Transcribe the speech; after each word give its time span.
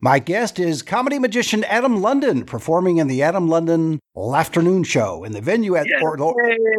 My 0.00 0.18
guest 0.18 0.58
is 0.58 0.82
comedy 0.82 1.18
magician 1.18 1.64
Adam 1.64 2.02
London, 2.02 2.44
performing 2.44 2.98
in 2.98 3.06
the 3.08 3.22
Adam 3.22 3.48
London 3.48 3.98
Afternoon 4.16 4.84
Show 4.84 5.24
in 5.24 5.32
the 5.32 5.40
venue 5.40 5.74
at, 5.74 5.86
Or- 6.02 6.18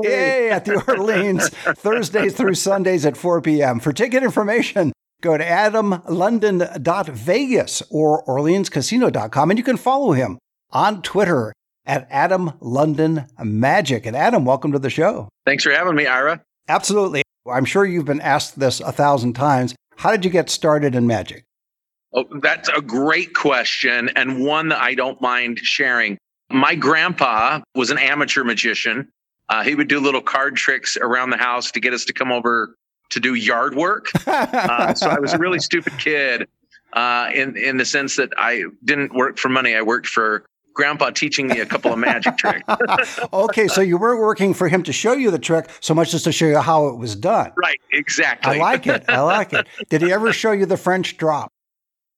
Yay, 0.04 0.52
at 0.52 0.66
the 0.66 0.76
Orleans 0.88 1.50
Thursdays 1.50 2.36
through 2.36 2.54
Sundays 2.54 3.08
at 3.08 3.18
4 3.18 3.42
p.m. 3.42 3.80
For 3.80 3.92
ticket 3.92 4.22
information, 4.22 4.94
go 5.22 5.36
to 5.36 5.44
adamlondon.vegas 5.44 7.82
or 7.90 8.24
orleanscasino.com, 8.26 9.50
and 9.50 9.58
you 9.58 9.64
can 9.64 9.78
follow 9.78 10.12
him 10.12 10.38
on 10.72 11.02
Twitter 11.02 11.54
at 11.88 12.08
Adam 12.12 12.52
London 12.60 13.26
Magic. 13.40 14.06
And 14.06 14.16
Adam, 14.16 14.46
welcome 14.46 14.74
to 14.74 14.80
the 14.80 14.92
show. 14.92 15.28
Thanks 15.46 15.64
for 15.64 15.72
having 15.72 15.96
me, 15.96 16.06
Ira. 16.06 16.44
Absolutely. 16.68 17.24
I'm 17.50 17.66
sure 17.66 17.84
you've 17.86 18.06
been 18.06 18.22
asked 18.22 18.60
this 18.60 18.80
a 18.80 18.92
thousand 18.92 19.34
times. 19.34 19.74
How 19.96 20.12
did 20.12 20.24
you 20.26 20.30
get 20.30 20.50
started 20.52 20.94
in 20.94 21.08
magic? 21.08 21.46
Oh, 22.14 22.26
that's 22.42 22.70
a 22.70 22.82
great 22.82 23.34
question 23.34 24.10
and 24.16 24.44
one 24.44 24.70
that 24.70 24.82
I 24.82 24.96
don't 24.96 25.20
mind 25.22 25.60
sharing. 25.60 26.18
My 26.50 26.76
grandpa 26.76 27.60
was 27.76 27.90
an 27.90 27.98
amateur 27.98 28.44
magician. 28.44 29.10
Uh, 29.50 29.64
he 29.64 29.76
would 29.76 29.88
do 29.88 30.00
little 30.00 30.22
card 30.22 30.56
tricks 30.56 30.98
around 31.00 31.30
the 31.32 31.38
house 31.38 31.72
to 31.72 31.80
get 31.80 31.94
us 31.94 32.06
to 32.06 32.14
come 32.14 32.32
over 32.32 32.76
to 33.10 33.20
do 33.20 33.34
yard 33.34 33.76
work. 33.76 34.08
Uh, 34.28 34.94
so 34.94 35.10
I 35.10 35.20
was 35.20 35.34
a 35.34 35.38
really 35.38 35.60
stupid 35.60 35.98
kid 35.98 36.48
uh, 36.94 37.30
in 37.34 37.58
in 37.58 37.78
the 37.78 37.86
sense 37.86 38.16
that 38.18 38.30
I 38.38 38.64
didn't 38.84 39.14
work 39.14 39.38
for 39.38 39.50
money. 39.50 39.76
I 39.76 39.82
worked 39.82 40.08
for 40.08 40.46
grandpa 40.74 41.10
teaching 41.10 41.48
me 41.48 41.60
a 41.60 41.66
couple 41.66 41.92
of 41.92 42.00
magic 42.00 42.38
tricks. 42.42 42.66
okay, 43.34 43.68
so 43.68 43.82
you 43.82 43.98
weren't 43.98 44.20
working 44.22 44.54
for 44.54 44.68
him 44.68 44.84
to 44.84 44.94
show 44.94 45.14
you 45.14 45.32
the 45.32 45.40
trick 45.40 45.70
so 45.80 45.94
much 45.94 46.14
as 46.14 46.24
to 46.24 46.32
show 46.32 46.46
you 46.46 46.60
how 46.60 46.88
it 46.88 46.98
was 46.98 47.16
done. 47.16 47.52
right, 47.58 47.80
exactly. 47.92 48.56
I 48.56 48.60
like 48.60 48.88
it. 48.88 49.06
I 49.10 49.22
like 49.22 49.54
it. 49.54 49.68
Did 49.90 50.02
he 50.02 50.12
ever 50.12 50.32
show 50.32 50.52
you 50.52 50.66
the 50.66 50.78
French 50.78 51.18
drop? 51.18 51.52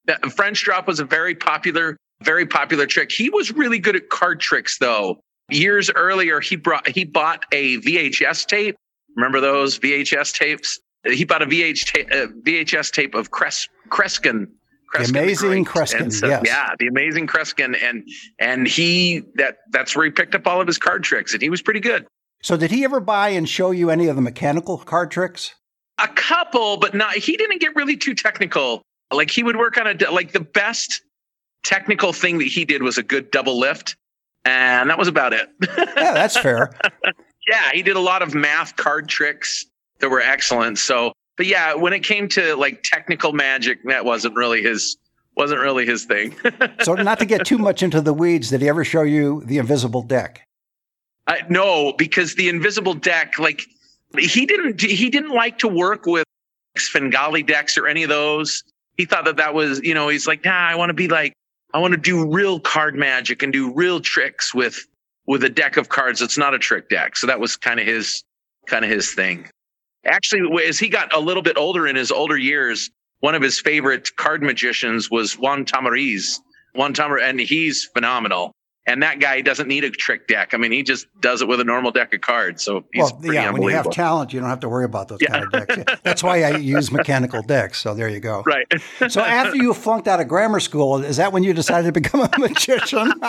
That 0.09 0.25
French 0.31 0.63
drop 0.63 0.87
was 0.87 0.99
a 0.99 1.05
very 1.05 1.35
popular, 1.35 1.95
very 2.23 2.47
popular 2.47 2.87
trick. 2.87 3.11
He 3.11 3.29
was 3.29 3.51
really 3.51 3.77
good 3.77 3.95
at 3.95 4.09
card 4.09 4.39
tricks, 4.39 4.79
though. 4.79 5.21
Years 5.51 5.91
earlier, 5.91 6.39
he 6.39 6.55
brought 6.55 6.87
he 6.87 7.03
bought 7.05 7.45
a 7.51 7.77
VHS 7.77 8.47
tape. 8.47 8.75
Remember 9.15 9.39
those 9.39 9.77
VHS 9.77 10.33
tapes? 10.33 10.79
He 11.05 11.25
bought 11.25 11.43
a 11.43 11.45
VH 11.45 11.93
ta- 11.93 12.17
uh, 12.17 12.27
VHS 12.43 12.91
tape 12.91 13.13
of 13.13 13.29
Cres- 13.29 13.67
Kreskin. 13.89 14.47
Kreskin 14.91 15.09
amazing 15.09 15.63
Great. 15.63 15.89
Kreskin, 15.89 16.11
so- 16.11 16.27
yes. 16.27 16.41
Yeah, 16.43 16.69
the 16.79 16.87
amazing 16.87 17.27
Kreskin, 17.27 17.77
and 17.79 18.03
and 18.39 18.67
he 18.67 19.21
that 19.35 19.57
that's 19.71 19.95
where 19.95 20.05
he 20.05 20.11
picked 20.11 20.33
up 20.33 20.47
all 20.47 20.59
of 20.59 20.65
his 20.65 20.79
card 20.79 21.03
tricks, 21.03 21.33
and 21.33 21.41
he 21.43 21.51
was 21.51 21.61
pretty 21.61 21.81
good. 21.81 22.07
So 22.41 22.57
did 22.57 22.71
he 22.71 22.83
ever 22.83 22.99
buy 22.99 23.29
and 23.29 23.47
show 23.47 23.69
you 23.69 23.91
any 23.91 24.07
of 24.07 24.15
the 24.15 24.23
mechanical 24.23 24.79
card 24.79 25.11
tricks? 25.11 25.53
a 26.01 26.07
couple, 26.07 26.77
but 26.77 26.95
not. 26.95 27.13
He 27.15 27.37
didn't 27.37 27.59
get 27.59 27.75
really 27.75 27.97
too 27.97 28.15
technical. 28.15 28.81
Like 29.11 29.31
he 29.31 29.43
would 29.43 29.57
work 29.57 29.77
on 29.77 29.87
a 29.87 30.11
like 30.11 30.31
the 30.33 30.39
best 30.39 31.01
technical 31.63 32.13
thing 32.13 32.37
that 32.39 32.47
he 32.47 32.65
did 32.65 32.83
was 32.83 32.97
a 32.97 33.03
good 33.03 33.31
double 33.31 33.59
lift, 33.59 33.95
and 34.45 34.89
that 34.89 34.97
was 34.97 35.07
about 35.07 35.33
it. 35.33 35.49
Yeah, 35.61 36.13
that's 36.13 36.37
fair. 36.37 36.71
yeah, 37.47 37.71
he 37.73 37.81
did 37.81 37.95
a 37.95 38.01
lot 38.01 38.21
of 38.21 38.35
math 38.35 38.75
card 38.75 39.09
tricks 39.09 39.65
that 39.99 40.09
were 40.09 40.21
excellent. 40.21 40.77
So, 40.77 41.13
but 41.37 41.47
yeah, 41.47 41.73
when 41.73 41.93
it 41.93 42.01
came 42.01 42.27
to 42.29 42.55
like 42.55 42.81
technical 42.83 43.33
magic, 43.33 43.79
that 43.85 44.05
wasn't 44.05 44.35
really 44.35 44.61
his 44.61 44.97
wasn't 45.35 45.61
really 45.61 45.85
his 45.85 46.05
thing. 46.05 46.35
so 46.81 46.93
not 46.95 47.19
to 47.19 47.25
get 47.25 47.45
too 47.45 47.57
much 47.57 47.81
into 47.81 48.01
the 48.01 48.13
weeds, 48.13 48.49
did 48.49 48.61
he 48.61 48.69
ever 48.69 48.83
show 48.83 49.03
you 49.03 49.41
the 49.45 49.57
invisible 49.57 50.01
deck? 50.01 50.43
I, 51.27 51.41
no, 51.49 51.93
because 51.93 52.35
the 52.35 52.49
invisible 52.49 52.93
deck, 52.93 53.39
like 53.39 53.65
he 54.17 54.45
didn't 54.45 54.81
he 54.81 55.09
didn't 55.09 55.31
like 55.31 55.59
to 55.59 55.67
work 55.67 56.05
with 56.05 56.25
Svengali 56.77 57.43
decks 57.43 57.77
or 57.77 57.87
any 57.87 58.03
of 58.03 58.09
those. 58.09 58.63
He 58.99 59.05
thought 59.05 59.23
that 59.23 59.37
that 59.37 59.53
was, 59.53 59.79
you 59.79 59.93
know, 59.93 60.09
he's 60.09 60.27
like, 60.27 60.43
nah, 60.43 60.51
I 60.51 60.75
want 60.75 60.89
to 60.89 60.93
be 60.93 61.07
like, 61.07 61.31
I 61.73 61.79
want 61.79 61.93
to 61.93 61.97
do 61.97 62.29
real 62.29 62.59
card 62.59 62.95
magic 62.95 63.41
and 63.41 63.53
do 63.53 63.73
real 63.73 64.01
tricks 64.01 64.53
with 64.53 64.85
with 65.25 65.41
a 65.45 65.49
deck 65.49 65.77
of 65.77 65.87
cards. 65.87 66.21
It's 66.21 66.37
not 66.37 66.53
a 66.53 66.59
trick 66.59 66.89
deck. 66.89 67.15
So 67.15 67.25
that 67.27 67.39
was 67.39 67.55
kind 67.55 67.79
of 67.79 67.85
his 67.85 68.25
kind 68.67 68.83
of 68.83 68.91
his 68.91 69.13
thing. 69.13 69.47
Actually, 70.03 70.65
as 70.65 70.77
he 70.77 70.89
got 70.89 71.15
a 71.15 71.19
little 71.19 71.41
bit 71.41 71.57
older 71.57 71.87
in 71.87 71.95
his 71.95 72.11
older 72.11 72.35
years, 72.35 72.89
one 73.21 73.35
of 73.35 73.41
his 73.41 73.57
favorite 73.57 74.13
card 74.17 74.43
magicians 74.43 75.09
was 75.09 75.37
Juan 75.37 75.63
Tamariz. 75.63 76.37
Juan 76.75 76.93
Tamar, 76.93 77.19
and 77.19 77.39
he's 77.39 77.85
phenomenal. 77.85 78.51
And 78.85 79.03
that 79.03 79.19
guy 79.19 79.41
doesn't 79.41 79.67
need 79.67 79.83
a 79.83 79.91
trick 79.91 80.27
deck. 80.27 80.53
I 80.53 80.57
mean, 80.57 80.71
he 80.71 80.81
just 80.81 81.05
does 81.21 81.43
it 81.43 81.47
with 81.47 81.59
a 81.59 81.63
normal 81.63 81.91
deck 81.91 82.11
of 82.13 82.21
cards. 82.21 82.63
So 82.63 82.85
he's 82.91 83.11
well, 83.13 83.33
yeah, 83.33 83.51
when 83.51 83.61
you 83.61 83.69
have 83.69 83.89
talent, 83.91 84.33
you 84.33 84.39
don't 84.39 84.49
have 84.49 84.61
to 84.61 84.69
worry 84.69 84.85
about 84.85 85.09
those 85.09 85.19
Yeah. 85.21 85.29
kind 85.29 85.43
of 85.43 85.51
decks. 85.67 86.01
That's 86.01 86.23
why 86.23 86.41
I 86.43 86.57
use 86.57 86.91
mechanical 86.91 87.43
decks. 87.43 87.79
So 87.79 87.93
there 87.93 88.09
you 88.09 88.19
go. 88.19 88.41
right. 88.47 88.65
So 89.09 89.21
after 89.21 89.57
you 89.57 89.73
flunked 89.75 90.07
out 90.07 90.19
of 90.19 90.27
grammar 90.27 90.59
school, 90.59 91.03
is 91.03 91.17
that 91.17 91.31
when 91.31 91.43
you 91.43 91.53
decided 91.53 91.85
to 91.87 91.91
become 91.91 92.21
a 92.21 92.29
magician? 92.39 93.13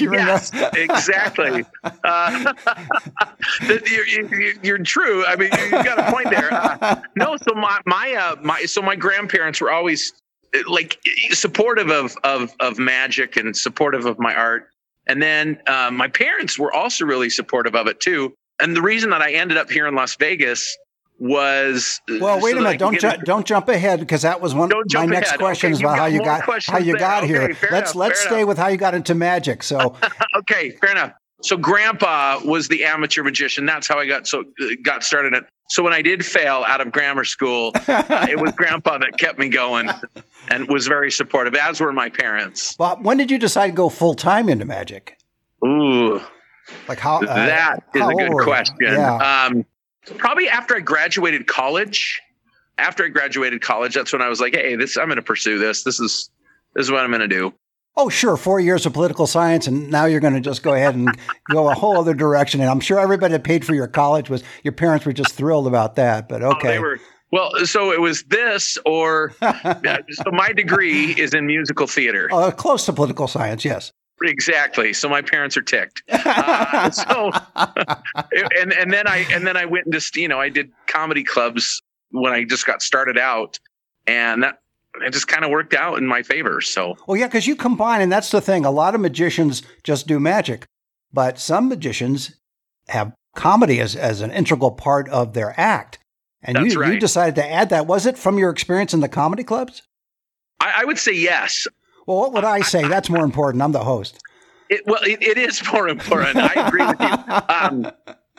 yes, 0.00 0.50
exactly. 0.74 1.64
Uh, 2.04 2.54
you're, 3.66 4.06
you're, 4.06 4.54
you're 4.62 4.78
true. 4.78 5.24
I 5.26 5.36
mean, 5.36 5.50
you've 5.52 5.84
got 5.84 5.98
a 5.98 6.10
point 6.12 6.30
there. 6.30 6.52
Uh, 6.52 7.02
no, 7.16 7.36
so 7.36 7.54
my 7.54 7.80
my 7.86 8.14
uh, 8.14 8.36
my 8.42 8.62
so 8.64 8.80
my 8.82 8.96
grandparents 8.96 9.60
were 9.60 9.70
always 9.70 10.12
like 10.68 10.98
supportive 11.30 11.90
of 11.90 12.16
of 12.24 12.52
of 12.60 12.78
magic 12.78 13.36
and 13.36 13.56
supportive 13.56 14.06
of 14.06 14.18
my 14.18 14.34
art, 14.34 14.68
and 15.06 15.22
then 15.22 15.58
uh, 15.66 15.90
my 15.92 16.08
parents 16.08 16.58
were 16.58 16.72
also 16.72 17.04
really 17.04 17.30
supportive 17.30 17.74
of 17.74 17.86
it 17.86 18.00
too. 18.00 18.34
And 18.60 18.76
the 18.76 18.82
reason 18.82 19.10
that 19.10 19.22
I 19.22 19.32
ended 19.32 19.56
up 19.56 19.70
here 19.70 19.86
in 19.86 19.94
Las 19.94 20.14
Vegas 20.16 20.76
was 21.18 22.00
Well, 22.08 22.40
wait 22.40 22.52
so 22.52 22.58
a 22.58 22.62
minute. 22.62 22.78
Don't 22.78 22.98
ju- 23.00 23.12
don't 23.24 23.46
jump 23.46 23.68
ahead 23.68 24.00
because 24.00 24.22
that 24.22 24.40
was 24.40 24.54
one 24.54 24.68
Don't 24.68 24.92
my 24.94 25.06
next 25.06 25.28
ahead. 25.28 25.38
question 25.40 25.68
Okay, 25.68 25.74
is 25.74 25.80
about 25.80 25.96
how 25.96 26.08
got 26.08 26.12
you 26.12 26.18
got 26.24 26.64
how 26.64 26.78
you 26.78 26.96
got 26.98 27.24
here. 27.24 27.42
Okay, 27.42 27.52
fair 27.54 27.70
let's 27.70 27.92
enough, 27.92 28.00
let's 28.08 28.20
stay 28.20 28.36
enough. 28.38 28.48
with 28.48 28.58
how 28.58 28.68
you 28.68 28.76
got 28.76 28.94
into 28.94 29.14
magic. 29.14 29.62
So 29.62 29.96
okay, 30.38 30.70
fair 30.70 30.90
enough. 30.90 31.12
So 31.42 31.56
grandpa 31.56 32.40
was 32.44 32.68
the 32.68 32.84
amateur 32.84 33.22
magician. 33.22 33.66
That's 33.66 33.86
how 33.88 33.98
I 33.98 34.06
got 34.06 34.26
so 34.26 34.44
got 34.82 35.02
started. 35.04 35.34
It. 35.34 35.44
So 35.70 35.82
when 35.82 35.92
I 35.92 36.02
did 36.02 36.24
fail 36.24 36.64
out 36.66 36.80
of 36.80 36.92
grammar 36.92 37.24
school, 37.24 37.72
uh, 37.74 38.26
it 38.30 38.40
was 38.40 38.52
grandpa 38.52 38.98
that 38.98 39.18
kept 39.18 39.38
me 39.38 39.48
going 39.48 39.90
and 40.48 40.68
was 40.68 40.86
very 40.86 41.10
supportive, 41.10 41.54
as 41.54 41.80
were 41.80 41.92
my 41.92 42.08
parents. 42.10 42.76
well, 42.78 42.96
when 43.02 43.16
did 43.16 43.30
you 43.30 43.38
decide 43.38 43.68
to 43.68 43.72
go 43.72 43.88
full 43.88 44.14
time 44.14 44.48
into 44.48 44.64
magic? 44.64 45.18
Ooh, 45.64 46.20
Like 46.88 46.98
how 46.98 47.16
uh, 47.18 47.24
that 47.26 47.82
is 47.94 48.02
how 48.02 48.10
a 48.10 48.14
good 48.14 48.22
old 48.24 48.34
were 48.34 48.42
you? 48.42 48.46
question. 48.46 48.76
Yeah. 48.80 49.16
Um, 49.16 49.64
probably 50.18 50.48
after 50.48 50.76
I 50.76 50.80
graduated 50.80 51.46
college. 51.46 52.20
After 52.78 53.04
I 53.04 53.08
graduated 53.08 53.60
college, 53.60 53.94
that's 53.94 54.12
when 54.14 54.22
I 54.22 54.28
was 54.30 54.40
like, 54.40 54.54
"Hey, 54.54 54.76
this 54.76 54.96
I'm 54.96 55.06
going 55.06 55.16
to 55.16 55.22
pursue 55.22 55.58
this. 55.58 55.84
This 55.84 56.00
is 56.00 56.30
this 56.74 56.86
is 56.86 56.90
what 56.90 57.04
I'm 57.04 57.10
going 57.10 57.20
to 57.20 57.28
do." 57.28 57.52
Oh, 57.96 58.08
sure. 58.08 58.36
Four 58.38 58.58
years 58.60 58.86
of 58.86 58.94
political 58.94 59.26
science, 59.26 59.66
and 59.66 59.90
now 59.90 60.06
you're 60.06 60.20
going 60.20 60.32
to 60.34 60.40
just 60.40 60.62
go 60.62 60.72
ahead 60.72 60.94
and 60.94 61.14
go 61.50 61.68
a 61.70 61.74
whole 61.74 61.98
other 61.98 62.14
direction. 62.14 62.60
And 62.62 62.70
I'm 62.70 62.80
sure 62.80 62.98
everybody 62.98 63.32
that 63.32 63.44
paid 63.44 63.64
for 63.66 63.74
your 63.74 63.86
college 63.86 64.30
was 64.30 64.42
your 64.62 64.72
parents 64.72 65.04
were 65.04 65.12
just 65.12 65.34
thrilled 65.34 65.66
about 65.66 65.96
that. 65.96 66.26
But 66.28 66.42
Oh, 66.42 66.52
okay, 66.52 66.68
they 66.68 66.78
were 66.78 66.98
well. 67.30 67.50
So 67.66 67.92
it 67.92 68.00
was 68.00 68.22
this, 68.24 68.78
or 68.86 69.32
so 69.40 70.30
my 70.32 70.52
degree 70.54 71.12
is 71.12 71.34
in 71.34 71.46
musical 71.46 71.86
theater. 71.86 72.28
uh, 72.32 72.50
close 72.50 72.86
to 72.86 72.92
political 72.94 73.28
science, 73.28 73.62
yes. 73.64 73.92
Exactly. 74.24 74.92
So 74.92 75.08
my 75.08 75.20
parents 75.20 75.56
are 75.56 75.62
ticked. 75.62 76.02
Uh, 76.24 76.90
so 76.90 77.30
and 78.60 78.72
and 78.72 78.92
then 78.92 79.06
I 79.06 79.26
and 79.32 79.46
then 79.46 79.56
I 79.56 79.66
went 79.66 79.84
and 79.86 79.92
just 79.92 80.16
you 80.16 80.28
know 80.28 80.40
I 80.40 80.48
did 80.48 80.70
comedy 80.86 81.24
clubs 81.24 81.82
when 82.10 82.32
I 82.32 82.44
just 82.44 82.64
got 82.66 82.80
started 82.82 83.18
out, 83.18 83.58
and 84.06 84.42
that 84.42 84.58
it 85.00 85.12
just 85.12 85.28
kind 85.28 85.44
of 85.44 85.50
worked 85.50 85.74
out 85.74 85.98
in 85.98 86.06
my 86.06 86.22
favor. 86.22 86.60
So 86.60 86.96
Well, 87.06 87.16
yeah, 87.16 87.26
because 87.26 87.46
you 87.46 87.56
combine, 87.56 88.00
and 88.00 88.12
that's 88.12 88.30
the 88.30 88.40
thing. 88.40 88.64
A 88.64 88.70
lot 88.70 88.94
of 88.94 89.00
magicians 89.00 89.62
just 89.84 90.06
do 90.06 90.20
magic, 90.20 90.66
but 91.12 91.38
some 91.38 91.68
magicians 91.68 92.36
have 92.88 93.12
comedy 93.34 93.80
as, 93.80 93.96
as 93.96 94.20
an 94.20 94.30
integral 94.30 94.72
part 94.72 95.08
of 95.08 95.32
their 95.32 95.58
act. 95.58 95.98
And 96.42 96.58
you, 96.58 96.84
you 96.84 96.98
decided 96.98 97.36
to 97.36 97.48
add 97.48 97.70
that. 97.70 97.86
Was 97.86 98.04
it 98.04 98.18
from 98.18 98.36
your 98.36 98.50
experience 98.50 98.92
in 98.92 99.00
the 99.00 99.08
comedy 99.08 99.44
clubs? 99.44 99.82
I, 100.60 100.72
I 100.78 100.84
would 100.84 100.98
say 100.98 101.12
yes. 101.12 101.68
Well, 102.06 102.18
what 102.18 102.32
would 102.32 102.44
I 102.44 102.62
say? 102.62 102.86
That's 102.88 103.08
more 103.08 103.24
important. 103.24 103.62
I'm 103.62 103.72
the 103.72 103.84
host. 103.84 104.18
It, 104.68 104.82
well, 104.86 105.02
it, 105.04 105.22
it 105.22 105.38
is 105.38 105.62
more 105.72 105.88
important. 105.88 106.36
I 106.36 106.66
agree 106.66 106.86
with 106.86 107.00
you. 107.00 107.08
Um, 107.48 107.92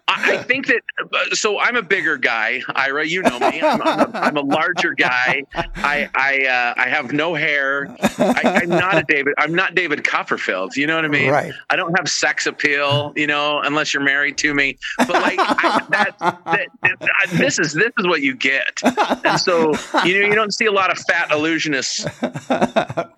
I, 0.07 0.33
I 0.33 0.43
think 0.43 0.67
that 0.67 0.81
uh, 0.99 1.33
so. 1.33 1.59
I'm 1.59 1.77
a 1.77 1.81
bigger 1.81 2.17
guy, 2.17 2.61
Ira. 2.75 3.07
You 3.07 3.21
know 3.21 3.39
me. 3.39 3.61
I'm, 3.61 3.81
I'm, 3.81 3.99
a, 3.99 4.17
I'm 4.17 4.37
a 4.37 4.41
larger 4.41 4.93
guy. 4.93 5.43
I 5.55 6.09
I 6.13 6.45
uh, 6.45 6.73
I 6.75 6.89
have 6.89 7.13
no 7.13 7.35
hair. 7.35 7.87
I, 8.17 8.61
I'm 8.61 8.69
not 8.69 8.97
a 8.97 9.03
David. 9.07 9.33
I'm 9.37 9.55
not 9.55 9.75
David 9.75 10.03
Copperfield. 10.03 10.75
You 10.75 10.87
know 10.87 10.97
what 10.97 11.05
I 11.05 11.07
mean? 11.07 11.31
Right. 11.31 11.53
I 11.69 11.77
don't 11.77 11.97
have 11.97 12.09
sex 12.09 12.47
appeal. 12.47 13.13
You 13.15 13.27
know, 13.27 13.61
unless 13.63 13.93
you're 13.93 14.03
married 14.03 14.37
to 14.39 14.53
me. 14.53 14.77
But 14.97 15.09
like 15.09 15.39
I, 15.39 15.85
that, 15.91 16.19
that, 16.19 16.67
that, 16.81 17.09
this 17.31 17.57
is 17.57 17.71
this 17.71 17.91
is 17.97 18.05
what 18.05 18.21
you 18.21 18.35
get. 18.35 18.81
And 18.83 19.39
so 19.39 19.73
you 20.03 20.19
know 20.19 20.27
you 20.27 20.35
don't 20.35 20.53
see 20.53 20.65
a 20.65 20.71
lot 20.73 20.91
of 20.91 20.97
fat 20.99 21.29
illusionists. 21.29 22.03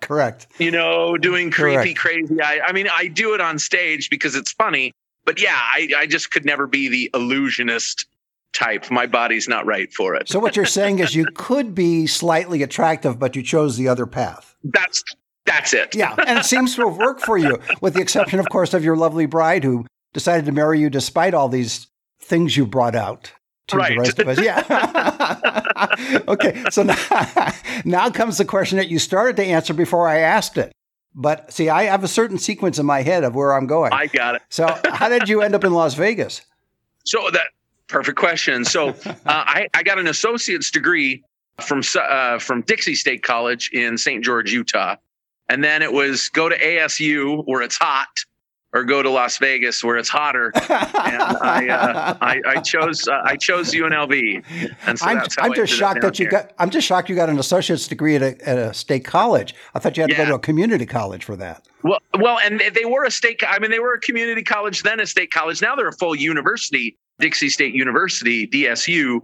Correct. 0.00 0.46
You 0.58 0.70
know, 0.70 1.18
doing 1.18 1.50
creepy, 1.50 1.94
Correct. 1.94 1.98
crazy. 1.98 2.40
I, 2.40 2.60
I 2.66 2.72
mean, 2.72 2.86
I 2.92 3.08
do 3.08 3.34
it 3.34 3.40
on 3.40 3.58
stage 3.58 4.08
because 4.08 4.36
it's 4.36 4.52
funny. 4.52 4.92
But 5.26 5.40
yeah, 5.42 5.56
I, 5.58 5.90
I 5.98 6.06
just 6.06 6.30
could 6.30 6.46
never 6.46 6.66
be 6.66 6.88
the 6.88 7.10
illusionist 7.12 8.06
type. 8.54 8.90
My 8.90 9.06
body's 9.06 9.48
not 9.48 9.66
right 9.66 9.92
for 9.92 10.14
it. 10.14 10.28
So 10.28 10.38
what 10.38 10.56
you're 10.56 10.64
saying 10.64 11.00
is 11.00 11.14
you 11.14 11.26
could 11.34 11.74
be 11.74 12.06
slightly 12.06 12.62
attractive, 12.62 13.18
but 13.18 13.36
you 13.36 13.42
chose 13.42 13.76
the 13.76 13.88
other 13.88 14.06
path. 14.06 14.56
That's 14.64 15.04
that's 15.44 15.72
it. 15.74 15.94
Yeah, 15.94 16.14
and 16.26 16.38
it 16.38 16.44
seems 16.44 16.74
to 16.76 16.88
have 16.88 16.96
worked 16.96 17.22
for 17.22 17.36
you, 17.38 17.58
with 17.80 17.94
the 17.94 18.00
exception, 18.00 18.40
of 18.40 18.48
course, 18.48 18.74
of 18.74 18.82
your 18.82 18.96
lovely 18.96 19.26
bride 19.26 19.62
who 19.62 19.86
decided 20.12 20.46
to 20.46 20.52
marry 20.52 20.80
you 20.80 20.90
despite 20.90 21.34
all 21.34 21.48
these 21.48 21.86
things 22.20 22.56
you 22.56 22.66
brought 22.66 22.96
out 22.96 23.32
to 23.68 23.76
Right. 23.76 23.90
the 23.94 23.98
rest 24.00 24.18
of 24.18 24.28
us. 24.28 24.40
Yeah. 24.40 26.22
okay, 26.28 26.64
so 26.70 26.82
now, 26.82 27.52
now 27.84 28.10
comes 28.10 28.38
the 28.38 28.44
question 28.44 28.78
that 28.78 28.88
you 28.88 28.98
started 28.98 29.36
to 29.36 29.44
answer 29.44 29.74
before 29.74 30.08
I 30.08 30.18
asked 30.18 30.56
it. 30.58 30.72
But 31.18 31.50
see, 31.50 31.70
I 31.70 31.84
have 31.84 32.04
a 32.04 32.08
certain 32.08 32.36
sequence 32.36 32.78
in 32.78 32.84
my 32.84 33.00
head 33.00 33.24
of 33.24 33.34
where 33.34 33.54
I'm 33.54 33.66
going. 33.66 33.92
I 33.92 34.06
got 34.06 34.34
it. 34.34 34.42
so, 34.50 34.78
how 34.84 35.08
did 35.08 35.30
you 35.30 35.40
end 35.40 35.54
up 35.54 35.64
in 35.64 35.72
Las 35.72 35.94
Vegas? 35.94 36.42
So 37.04 37.30
that 37.30 37.46
perfect 37.88 38.18
question. 38.18 38.66
So 38.66 38.88
uh, 39.06 39.12
I, 39.26 39.68
I 39.72 39.82
got 39.82 39.98
an 39.98 40.08
associate's 40.08 40.70
degree 40.70 41.24
from 41.60 41.80
uh, 41.98 42.38
from 42.38 42.60
Dixie 42.62 42.94
State 42.94 43.22
College 43.22 43.70
in 43.72 43.96
St. 43.96 44.22
George, 44.22 44.52
Utah, 44.52 44.96
and 45.48 45.64
then 45.64 45.80
it 45.80 45.92
was 45.92 46.28
go 46.28 46.50
to 46.50 46.58
ASU 46.58 47.42
where 47.46 47.62
it's 47.62 47.76
hot, 47.76 48.08
or 48.72 48.84
go 48.84 49.02
to 49.02 49.08
Las 49.10 49.38
Vegas 49.38 49.82
where 49.82 49.96
it's 49.96 50.08
hotter. 50.08 50.52
And 51.06 51.22
I 51.22 51.68
uh, 51.68 52.16
I, 52.20 52.40
I 52.46 52.60
chose 52.60 53.06
uh, 53.06 53.22
I 53.24 53.36
chose 53.36 53.72
UNLV, 53.72 54.44
and 54.86 54.98
so 54.98 55.06
I'm, 55.06 55.18
that's 55.18 55.36
how 55.36 55.44
I'm 55.44 55.54
just 55.54 55.72
shocked 55.72 56.02
that 56.02 56.18
you 56.18 56.24
here. 56.24 56.30
got. 56.30 56.52
I'm 56.58 56.70
just 56.70 56.86
shocked 56.86 57.08
you 57.08 57.14
got 57.14 57.30
an 57.30 57.38
associate's 57.38 57.86
degree 57.86 58.16
at 58.16 58.22
a, 58.22 58.48
at 58.48 58.58
a 58.58 58.74
state 58.74 59.04
college. 59.04 59.54
I 59.74 59.78
thought 59.78 59.96
you 59.96 60.02
had 60.02 60.10
to 60.10 60.16
go 60.16 60.24
to 60.24 60.34
a 60.34 60.38
community 60.38 60.84
college 60.84 61.24
for 61.24 61.36
that. 61.36 61.64
Well, 61.84 62.00
well, 62.18 62.38
and 62.44 62.58
they- 62.60 62.70
they 62.70 62.84
were 62.84 63.04
a 63.04 63.10
state. 63.10 63.40
I 63.48 63.58
mean, 63.60 63.70
they 63.70 63.78
were 63.78 63.94
a 63.94 64.00
community 64.00 64.42
college 64.42 64.82
then, 64.82 64.98
a 65.00 65.06
state 65.06 65.30
college. 65.30 65.62
Now 65.62 65.76
they're 65.76 65.88
a 65.88 65.92
full 65.92 66.16
university, 66.16 66.96
Dixie 67.20 67.48
State 67.50 67.74
University, 67.74 68.46
DSU. 68.48 69.20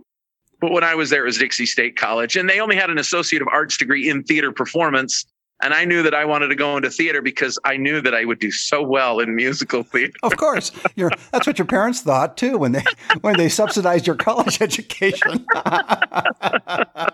But 0.61 0.71
when 0.71 0.85
I 0.85 0.95
was 0.95 1.11
there, 1.11 1.23
it 1.23 1.27
was 1.27 1.39
Dixie 1.39 1.67
State 1.67 1.97
College, 1.97 2.37
and 2.37 2.49
they 2.49 2.61
only 2.61 2.77
had 2.77 2.89
an 2.91 2.99
associate 2.99 3.43
of 3.43 3.49
arts 3.49 3.77
degree 3.77 4.09
in 4.09 4.23
theater 4.23 4.53
performance. 4.53 5.25
And 5.63 5.73
I 5.73 5.85
knew 5.85 6.03
that 6.03 6.13
I 6.13 6.25
wanted 6.25 6.49
to 6.49 6.57
go 6.57 6.77
into 6.77 6.91
theater 6.91 7.23
because 7.23 7.59
I 7.65 7.77
knew 7.77 8.01
that 8.01 8.15
I 8.15 8.25
would 8.25 8.41
do 8.41 8.51
so 8.51 8.83
well 8.83 9.21
in 9.21 9.37
musical 9.37 9.83
theater. 9.85 10.13
Of 10.23 10.37
course, 10.37 10.73
you 10.97 11.09
that's 11.31 11.47
what 11.47 11.59
your 11.59 11.67
parents 11.67 12.01
thought 12.01 12.37
too 12.37 12.59
when 12.59 12.73
they 12.73 12.85
when 13.21 13.37
they 13.37 13.49
subsidized 13.49 14.07
your 14.07 14.17
college 14.17 14.61
education. 14.61 15.47
I 15.55 17.13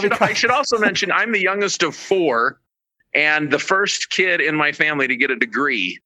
should, 0.00 0.12
I 0.12 0.32
should 0.34 0.50
also 0.50 0.78
mention 0.78 1.10
I'm 1.10 1.32
the 1.32 1.40
youngest 1.40 1.82
of 1.82 1.96
four 1.96 2.60
and 3.14 3.50
the 3.50 3.58
first 3.58 4.10
kid 4.10 4.40
in 4.40 4.54
my 4.54 4.72
family 4.72 5.08
to 5.08 5.16
get 5.16 5.30
a 5.30 5.36
degree. 5.36 5.98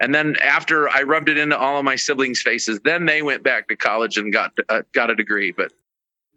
And 0.00 0.14
then 0.14 0.36
after 0.42 0.88
I 0.88 1.02
rubbed 1.02 1.28
it 1.28 1.38
into 1.38 1.56
all 1.56 1.78
of 1.78 1.84
my 1.84 1.96
siblings' 1.96 2.42
faces, 2.42 2.80
then 2.84 3.06
they 3.06 3.22
went 3.22 3.42
back 3.42 3.68
to 3.68 3.76
college 3.76 4.18
and 4.18 4.32
got 4.32 4.52
uh, 4.68 4.82
got 4.92 5.10
a 5.10 5.14
degree. 5.14 5.52
But 5.52 5.72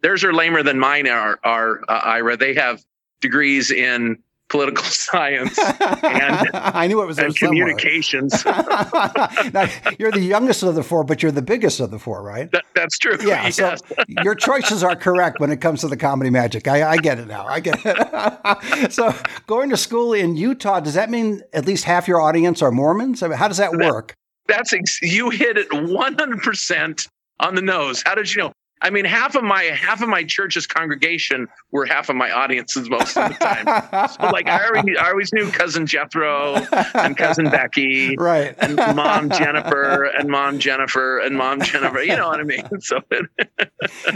theirs 0.02 0.24
are 0.24 0.32
lamer 0.32 0.62
than 0.62 0.78
mine 0.78 1.08
are. 1.08 1.38
Are 1.44 1.80
uh, 1.88 2.00
Ira? 2.04 2.36
They 2.36 2.54
have 2.54 2.84
degrees 3.20 3.70
in 3.70 4.22
political 4.48 4.84
science 4.84 5.58
and, 5.58 6.50
I 6.54 6.86
knew 6.86 7.02
it 7.02 7.06
was 7.06 7.18
and 7.18 7.34
communications. 7.34 8.44
now, 8.44 9.68
you're 9.98 10.12
the 10.12 10.20
youngest 10.20 10.62
of 10.62 10.74
the 10.74 10.82
four, 10.82 11.04
but 11.04 11.22
you're 11.22 11.32
the 11.32 11.42
biggest 11.42 11.80
of 11.80 11.90
the 11.90 11.98
four, 11.98 12.22
right? 12.22 12.50
that, 12.52 12.64
that's 12.74 12.98
true. 12.98 13.16
Yeah, 13.22 13.48
so 13.50 13.74
your 14.22 14.34
choices 14.34 14.82
are 14.82 14.96
correct 14.96 15.40
when 15.40 15.50
it 15.50 15.60
comes 15.60 15.80
to 15.80 15.88
the 15.88 15.96
comedy 15.96 16.30
magic. 16.30 16.68
I, 16.68 16.90
I 16.90 16.96
get 16.96 17.18
it 17.18 17.26
now. 17.26 17.46
I 17.46 17.60
get 17.60 17.80
it. 17.84 18.92
so, 18.92 19.14
going 19.46 19.70
to 19.70 19.76
school 19.76 20.12
in 20.12 20.36
Utah, 20.36 20.80
does 20.80 20.94
that 20.94 21.10
mean 21.10 21.42
at 21.52 21.66
least 21.66 21.84
half 21.84 22.08
your 22.08 22.20
audience 22.20 22.62
are 22.62 22.70
Mormons? 22.70 23.22
I 23.22 23.28
mean, 23.28 23.38
how 23.38 23.48
does 23.48 23.58
that 23.58 23.72
work? 23.72 24.14
That's 24.46 24.72
ex- 24.72 25.02
you 25.02 25.30
hit 25.30 25.58
it 25.58 25.68
100% 25.70 27.08
on 27.40 27.54
the 27.54 27.62
nose. 27.62 28.02
How 28.04 28.14
did 28.14 28.32
you 28.34 28.42
know? 28.42 28.52
I 28.82 28.90
mean, 28.90 29.04
half 29.06 29.34
of 29.36 29.42
my 29.42 29.62
half 29.64 30.02
of 30.02 30.08
my 30.08 30.22
church's 30.24 30.66
congregation 30.66 31.48
were 31.70 31.86
half 31.86 32.08
of 32.08 32.16
my 32.16 32.30
audiences 32.30 32.90
most 32.90 33.16
of 33.16 33.30
the 33.30 33.34
time. 33.34 34.08
So, 34.10 34.26
like 34.30 34.48
I 34.48 34.66
already, 34.66 34.98
I 34.98 35.10
always 35.10 35.32
knew 35.32 35.50
cousin 35.50 35.86
Jethro 35.86 36.56
and 36.94 37.16
cousin 37.16 37.46
Becky 37.46 38.16
right. 38.18 38.54
and 38.58 38.76
mom 38.76 39.30
Jennifer 39.30 40.04
and 40.04 40.28
mom 40.28 40.58
Jennifer 40.58 41.18
and 41.18 41.36
mom 41.36 41.62
Jennifer. 41.62 42.02
You 42.02 42.16
know 42.16 42.28
what 42.28 42.40
I 42.40 42.44
mean? 42.44 42.62
So 42.80 43.00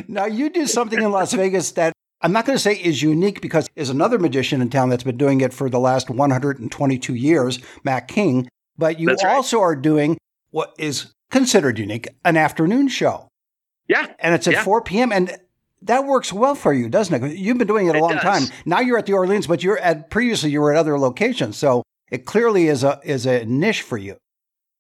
Now, 0.07 0.27
you 0.27 0.51
do 0.51 0.67
something 0.67 1.03
in 1.03 1.11
Las 1.11 1.33
Vegas 1.33 1.73
that 1.73 1.93
I'm 2.21 2.33
not 2.33 2.45
going 2.45 2.57
to 2.57 2.63
say 2.63 2.75
is 2.75 3.03
unique 3.03 3.41
because 3.41 3.69
there's 3.75 3.91
another 3.91 4.19
magician 4.19 4.61
in 4.61 4.69
town 4.69 4.91
that's 4.91 5.03
been 5.03 5.17
doing 5.17 5.41
it 5.41 5.53
for 5.53 5.71
the 5.71 5.81
last 5.81 6.11
122 6.11 7.15
years, 7.15 7.59
Mac 7.83 8.09
King. 8.09 8.49
But 8.77 9.01
you 9.01 9.09
right. 9.09 9.25
also 9.25 9.61
are 9.61 9.75
doing 9.75 10.19
what 10.51 10.75
is 10.79 11.13
considered 11.31 11.79
unique 11.79 12.09
an 12.25 12.37
afternoon 12.37 12.89
show. 12.89 13.30
Yeah, 13.91 14.07
And 14.21 14.35
it's 14.37 14.47
at 14.47 14.53
Yeah. 14.53 14.63
4 14.63 14.83
p.m. 14.83 15.11
And 15.11 15.37
that 15.83 16.05
works 16.05 16.33
well 16.33 16.55
for 16.55 16.73
you, 16.73 16.89
doesn't 16.89 17.25
it? 17.25 17.37
You've 17.37 17.59
been 17.59 17.67
doing 17.67 17.89
it 17.89 17.97
a 17.97 17.99
It 17.99 18.01
long 18.01 18.13
does. 18.15 18.23
time. 18.23 18.43
Now 18.65 18.79
you're 18.81 18.97
at 18.99 19.07
the 19.07 19.15
Orleans, 19.15 19.49
but 19.49 19.65
you're 19.65 19.79
at 19.79 20.11
previously 20.11 20.51
you 20.51 20.61
were 20.61 20.73
at 20.73 20.79
other 20.79 20.97
locations. 20.97 21.57
So 21.57 21.83
it 22.11 22.25
clearly 22.25 22.69
is 22.69 22.85
a 22.85 23.01
is 23.03 23.27
a 23.27 23.45
niche 23.47 23.83
for 23.83 23.99
you. 23.99 24.17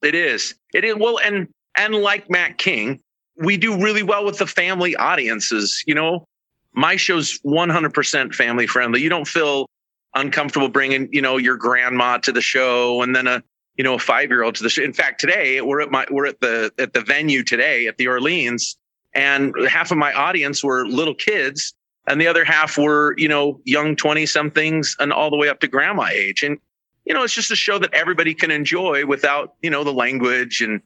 It 0.02 0.14
is. 0.14 0.54
It 0.72 0.84
is 0.84 0.94
well, 0.96 1.18
and 1.24 1.48
and 1.76 1.94
like 1.96 2.30
Mac 2.30 2.58
King, 2.58 3.00
we 3.36 3.56
do 3.56 3.82
really 3.82 4.02
well 4.04 4.24
with 4.24 4.38
the 4.38 4.46
family 4.46 4.94
audiences. 4.94 5.82
You 5.86 5.94
know, 5.96 6.24
my 6.72 6.94
show's 6.96 7.40
100% 7.44 8.34
family 8.34 8.66
friendly. 8.68 9.00
You 9.02 9.08
don't 9.08 9.26
feel 9.26 9.66
uncomfortable 10.14 10.68
bringing 10.68 11.08
you 11.12 11.22
know 11.22 11.36
your 11.36 11.56
grandma 11.56 12.18
to 12.18 12.30
the 12.32 12.40
show 12.42 13.02
and 13.02 13.14
then 13.16 13.26
a 13.26 13.42
you 13.76 13.84
know 13.84 13.94
a 13.94 13.98
five 13.98 14.28
year 14.28 14.42
old 14.44 14.54
to 14.56 14.62
the 14.62 14.68
show. 14.70 14.82
In 14.82 14.92
fact, 14.92 15.20
today 15.20 15.60
we're 15.62 15.80
at 15.80 15.90
my 15.90 16.06
we're 16.10 16.26
at 16.26 16.40
the 16.40 16.70
at 16.78 16.92
the 16.92 17.00
venue 17.00 17.42
today 17.42 17.86
at 17.86 17.96
the 17.96 18.06
Orleans, 18.08 18.76
and 19.14 19.54
half 19.68 19.90
of 19.90 19.98
my 19.98 20.12
audience 20.12 20.62
were 20.62 20.86
little 20.86 21.14
kids. 21.14 21.74
And 22.06 22.20
the 22.20 22.26
other 22.26 22.44
half 22.44 22.78
were, 22.78 23.14
you 23.18 23.28
know, 23.28 23.60
young 23.64 23.94
20 23.94 24.26
somethings 24.26 24.96
and 24.98 25.12
all 25.12 25.30
the 25.30 25.36
way 25.36 25.48
up 25.48 25.60
to 25.60 25.68
grandma 25.68 26.06
age. 26.06 26.42
And 26.42 26.58
you 27.04 27.14
know, 27.14 27.22
it's 27.24 27.34
just 27.34 27.50
a 27.50 27.56
show 27.56 27.78
that 27.78 27.92
everybody 27.92 28.34
can 28.34 28.50
enjoy 28.50 29.06
without, 29.06 29.54
you 29.62 29.70
know, 29.70 29.84
the 29.84 29.92
language 29.92 30.60
and, 30.60 30.80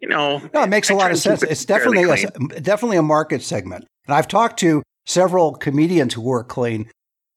you 0.00 0.08
know. 0.08 0.42
No, 0.52 0.62
it 0.64 0.68
makes 0.68 0.90
a 0.90 0.92
I 0.92 0.96
lot 0.96 1.10
of 1.10 1.18
sense. 1.18 1.42
It's 1.42 1.64
definitely 1.64 2.24
a, 2.24 2.60
definitely 2.60 2.96
a 2.96 3.02
market 3.02 3.42
segment. 3.42 3.86
And 4.06 4.14
I've 4.14 4.28
talked 4.28 4.58
to 4.60 4.82
several 5.06 5.54
comedians 5.54 6.14
who 6.14 6.20
work 6.20 6.48
clean, 6.48 6.90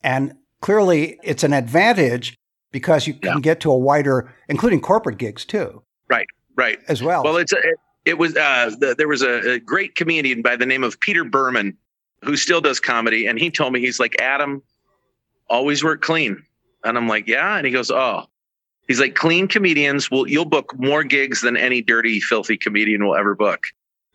and 0.03 0.34
clearly 0.60 1.20
it's 1.24 1.43
an 1.43 1.53
advantage 1.53 2.36
because 2.72 3.08
you 3.08 3.13
can 3.13 3.36
Yeah. 3.36 3.39
get 3.41 3.60
to 3.62 3.72
a 3.72 3.77
wider, 3.77 4.34
including 4.50 4.82
corporate 4.82 5.17
gigs 5.17 5.46
too, 5.46 5.84
right 6.10 6.27
right. 6.55 6.79
as 6.88 7.01
well. 7.01 7.24
Well, 7.24 7.38
it's 7.38 7.53
a, 7.53 7.58
it, 8.10 8.18
was 8.18 8.36
uh, 8.36 8.72
the, 8.80 8.96
there 8.98 9.08
was 9.08 9.22
a, 9.22 9.54
a 9.54 9.60
great 9.60 9.96
comedian 9.96 10.42
by 10.42 10.56
the 10.56 10.66
name 10.66 10.84
of 10.84 11.00
Peter 11.00 11.24
Berman 11.24 11.78
who 12.24 12.36
still 12.36 12.60
does 12.60 12.80
comedy, 12.80 13.28
and 13.28 13.39
he 13.39 13.50
told 13.50 13.72
me 13.72 13.80
he's 13.80 14.00
like 14.00 14.20
Adam, 14.20 14.62
always 15.50 15.84
work 15.84 16.01
clean, 16.01 16.44
and 16.84 16.98
I'm 16.98 17.08
like, 17.08 17.28
yeah, 17.28 17.56
and 17.56 17.66
he 17.66 17.72
goes, 17.72 17.89
oh, 17.92 18.25
he's 18.88 19.00
like 19.00 19.16
clean 19.16 19.48
comedians 19.48 20.12
will 20.12 20.28
you'll 20.28 20.46
book 20.46 20.78
more 20.78 21.04
gigs 21.04 21.42
than 21.42 21.56
any 21.56 21.82
dirty, 21.82 22.20
filthy 22.20 22.58
comedian 22.58 23.06
will 23.06 23.16
ever 23.16 23.36
book, 23.36 23.62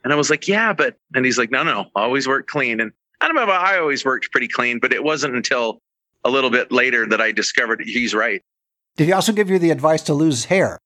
and 0.03 0.13
I 0.13 0.17
was 0.17 0.29
like, 0.29 0.47
yeah, 0.49 0.73
but, 0.73 0.97
and 1.15 1.25
he's 1.25 1.39
like, 1.39 1.51
no, 1.51 1.63
no, 1.63 1.87
always 1.95 2.29
work 2.29 2.47
clean, 2.47 2.81
and 2.81 2.93
I 3.21 3.27
don't 3.29 3.37
know, 3.37 3.51
I 3.51 3.79
always 3.79 4.05
worked 4.05 4.31
pretty 4.33 4.49
clean, 4.49 4.81
but 4.81 4.93
it 4.93 5.03
wasn't 5.03 5.35
until 5.35 5.81
a 6.25 6.31
little 6.31 6.51
bit 6.51 6.73
later 6.73 7.07
that 7.07 7.21
I 7.21 7.33
discovered 7.33 7.83
he's 7.85 8.13
right. 8.15 8.43
Did 8.97 9.07
he 9.07 9.13
also 9.13 9.33
give 9.33 9.51
you 9.51 9.59
the 9.59 9.71
advice 9.71 10.03
to 10.03 10.15
lose 10.15 10.47
hair, 10.47 10.79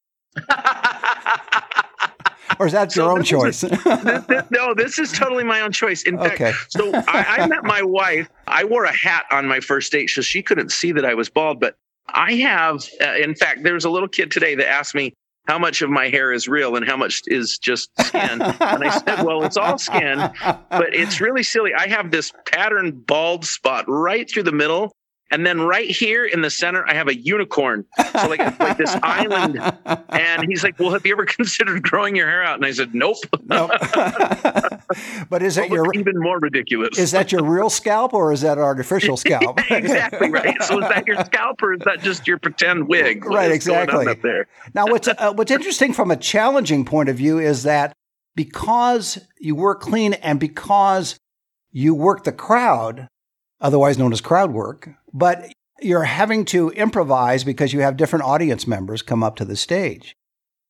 or 2.59 2.67
is 2.67 2.73
that 2.73 2.91
So 2.91 3.03
your 3.03 3.11
own 3.13 3.19
this 3.19 3.63
is 3.63 3.63
a- 3.63 3.69
choice? 3.69 3.83
This- 4.03 4.25
this- 4.27 4.43
no, 4.51 4.73
this 4.73 4.99
is 4.99 5.11
totally 5.11 5.43
my 5.43 5.61
own 5.61 5.71
choice. 5.71 6.03
In 6.03 6.17
fact, 6.17 6.33
Okay. 6.35 6.51
so 6.69 6.91
I, 6.93 7.37
I 7.39 7.47
met 7.47 7.63
my 7.63 7.81
wife. 7.81 8.29
I 8.47 8.63
wore 8.65 8.83
a 8.83 8.93
hat 8.95 9.25
on 9.31 9.47
my 9.47 9.59
first 9.59 9.91
date, 9.91 10.09
so 10.09 10.21
she 10.21 10.41
couldn't 10.43 10.71
see 10.71 10.91
that 10.91 11.05
I 11.05 11.13
was 11.13 11.29
bald. 11.29 11.59
But 11.59 11.75
I 12.09 12.33
have, 12.35 12.83
uh, 13.01 13.13
in 13.15 13.33
fact, 13.35 13.63
there 13.63 13.73
was 13.73 13.85
a 13.85 13.89
little 13.89 14.09
kid 14.09 14.29
today 14.31 14.55
that 14.55 14.67
asked 14.67 14.93
me 14.95 15.13
how 15.47 15.57
much 15.57 15.81
of 15.81 15.89
my 15.89 16.09
hair 16.09 16.31
is 16.31 16.47
real 16.47 16.75
and 16.75 16.85
how 16.87 16.95
much 16.97 17.21
is 17.25 17.57
just 17.57 17.89
skin. 18.05 18.41
and 18.41 18.43
I 18.61 18.99
said, 18.99 19.23
well, 19.23 19.43
it's 19.43 19.57
all 19.57 19.77
skin, 19.79 20.19
but 20.69 20.93
it's 20.93 21.19
really 21.21 21.41
silly. 21.43 21.73
I 21.73 21.87
have 21.87 22.11
this 22.11 22.31
pattern 22.45 22.91
bald 22.91 23.45
spot 23.45 23.85
right 23.87 24.29
through 24.29 24.43
the 24.43 24.51
middle. 24.51 24.91
And 25.31 25.45
then 25.45 25.61
right 25.61 25.89
here 25.89 26.25
in 26.25 26.41
the 26.41 26.49
center, 26.49 26.87
I 26.87 26.93
have 26.93 27.07
a 27.07 27.15
unicorn. 27.15 27.85
So 28.13 28.27
like, 28.27 28.39
like 28.59 28.77
this 28.77 28.95
island. 29.03 29.59
And 30.09 30.45
he's 30.47 30.63
like, 30.63 30.79
Well, 30.79 30.91
have 30.91 31.05
you 31.05 31.11
ever 31.13 31.25
considered 31.39 31.83
growing 31.83 32.15
your 32.15 32.27
hair 32.27 32.43
out? 32.43 32.55
And 32.55 32.65
I 32.65 32.71
said, 32.71 32.95
Nope. 32.95 33.17
Nope. 33.45 33.71
but 35.29 35.43
is 35.43 35.57
it 35.57 35.69
your 35.69 35.93
even 35.93 36.19
more 36.19 36.39
ridiculous. 36.39 36.97
is 36.97 37.11
that 37.11 37.31
your 37.31 37.43
real 37.43 37.69
scalp 37.69 38.13
or 38.13 38.33
is 38.33 38.41
that 38.41 38.57
an 38.57 38.63
artificial 38.63 39.17
scalp? 39.17 39.59
exactly 39.71 40.29
right. 40.29 40.61
So 40.63 40.81
is 40.81 40.89
that 40.89 41.05
your 41.07 41.23
scalp 41.25 41.61
or 41.61 41.73
is 41.73 41.81
that 41.85 42.01
just 42.01 42.27
your 42.27 42.37
pretend 42.39 42.87
wig? 42.87 43.25
What 43.25 43.35
Right, 43.35 43.51
is 43.51 43.65
going 43.65 43.89
on 43.89 44.01
exactly. 44.01 44.29
There. 44.29 44.47
Now, 44.73 44.87
what's 44.87 45.07
uh, 45.07 45.33
what's 45.33 45.51
interesting 45.51 45.93
from 45.93 46.11
a 46.11 46.17
challenging 46.17 46.85
point 46.85 47.09
of 47.09 47.15
view 47.15 47.39
is 47.39 47.63
that 47.63 47.93
because 48.35 49.19
you 49.39 49.55
work 49.55 49.81
clean 49.81 50.13
and 50.13 50.39
because 50.39 51.17
you 51.71 51.93
work 51.93 52.23
the 52.23 52.31
crowd, 52.31 53.07
otherwise 53.61 53.97
known 53.97 54.13
as 54.13 54.21
crowd 54.21 54.51
work, 54.51 54.89
but 55.13 55.51
you're 55.81 56.03
having 56.03 56.45
to 56.45 56.69
improvise 56.71 57.43
because 57.43 57.73
you 57.73 57.79
have 57.79 57.97
different 57.97 58.25
audience 58.25 58.67
members 58.67 59.01
come 59.01 59.23
up 59.23 59.35
to 59.37 59.45
the 59.45 59.55
stage. 59.55 60.15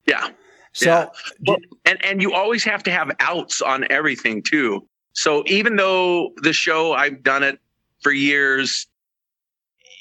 Yeah. 0.05 0.29
So, 0.73 0.85
Yeah. 0.85 1.05
Well, 1.47 1.57
and 1.85 2.03
and 2.05 2.21
you 2.21 2.33
always 2.33 2.63
have 2.63 2.83
to 2.83 2.91
have 2.91 3.11
outs 3.19 3.61
on 3.61 3.85
everything 3.91 4.43
too. 4.43 4.87
So 5.13 5.43
even 5.47 5.75
though 5.75 6.31
the 6.37 6.53
show 6.53 6.93
I've 6.93 7.23
done 7.23 7.43
it 7.43 7.59
for 8.01 8.11
years, 8.11 8.87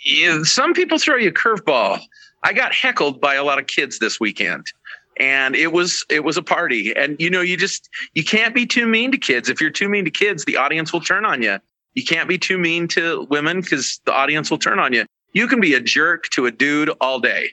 you- 0.04 0.44
some 0.44 0.74
people 0.74 0.98
throw 0.98 1.16
you 1.16 1.30
a 1.30 1.32
curveball. 1.32 2.00
I 2.44 2.52
got 2.52 2.74
heckled 2.74 3.20
by 3.20 3.34
a 3.34 3.44
lot 3.44 3.58
of 3.58 3.66
kids 3.66 3.98
this 3.98 4.20
weekend. 4.20 4.66
And 5.18 5.56
it 5.56 5.72
was 5.72 6.04
it 6.08 6.22
was 6.22 6.36
a 6.36 6.42
party. 6.42 6.94
And 6.94 7.16
you 7.18 7.28
know, 7.30 7.40
you 7.40 7.56
just 7.56 7.88
you 8.14 8.22
can't 8.24 8.54
be 8.54 8.66
too 8.66 8.86
mean 8.86 9.10
to 9.12 9.18
kids. 9.18 9.48
If 9.48 9.60
you're 9.60 9.70
too 9.70 9.88
mean 9.88 10.04
to 10.04 10.10
kids, 10.10 10.44
the 10.44 10.56
audience 10.56 10.92
will 10.92 11.00
turn 11.00 11.24
on 11.24 11.42
you. 11.42 11.58
You 11.98 12.04
can't 12.04 12.28
be 12.28 12.38
too 12.38 12.58
mean 12.58 12.86
to 12.88 13.26
women 13.28 13.60
because 13.60 14.00
the 14.04 14.12
audience 14.12 14.52
will 14.52 14.58
turn 14.58 14.78
on 14.78 14.92
you. 14.92 15.04
You 15.32 15.48
can 15.48 15.58
be 15.58 15.74
a 15.74 15.80
jerk 15.80 16.28
to 16.28 16.46
a 16.46 16.52
dude 16.52 16.90
all 17.00 17.18
day 17.18 17.50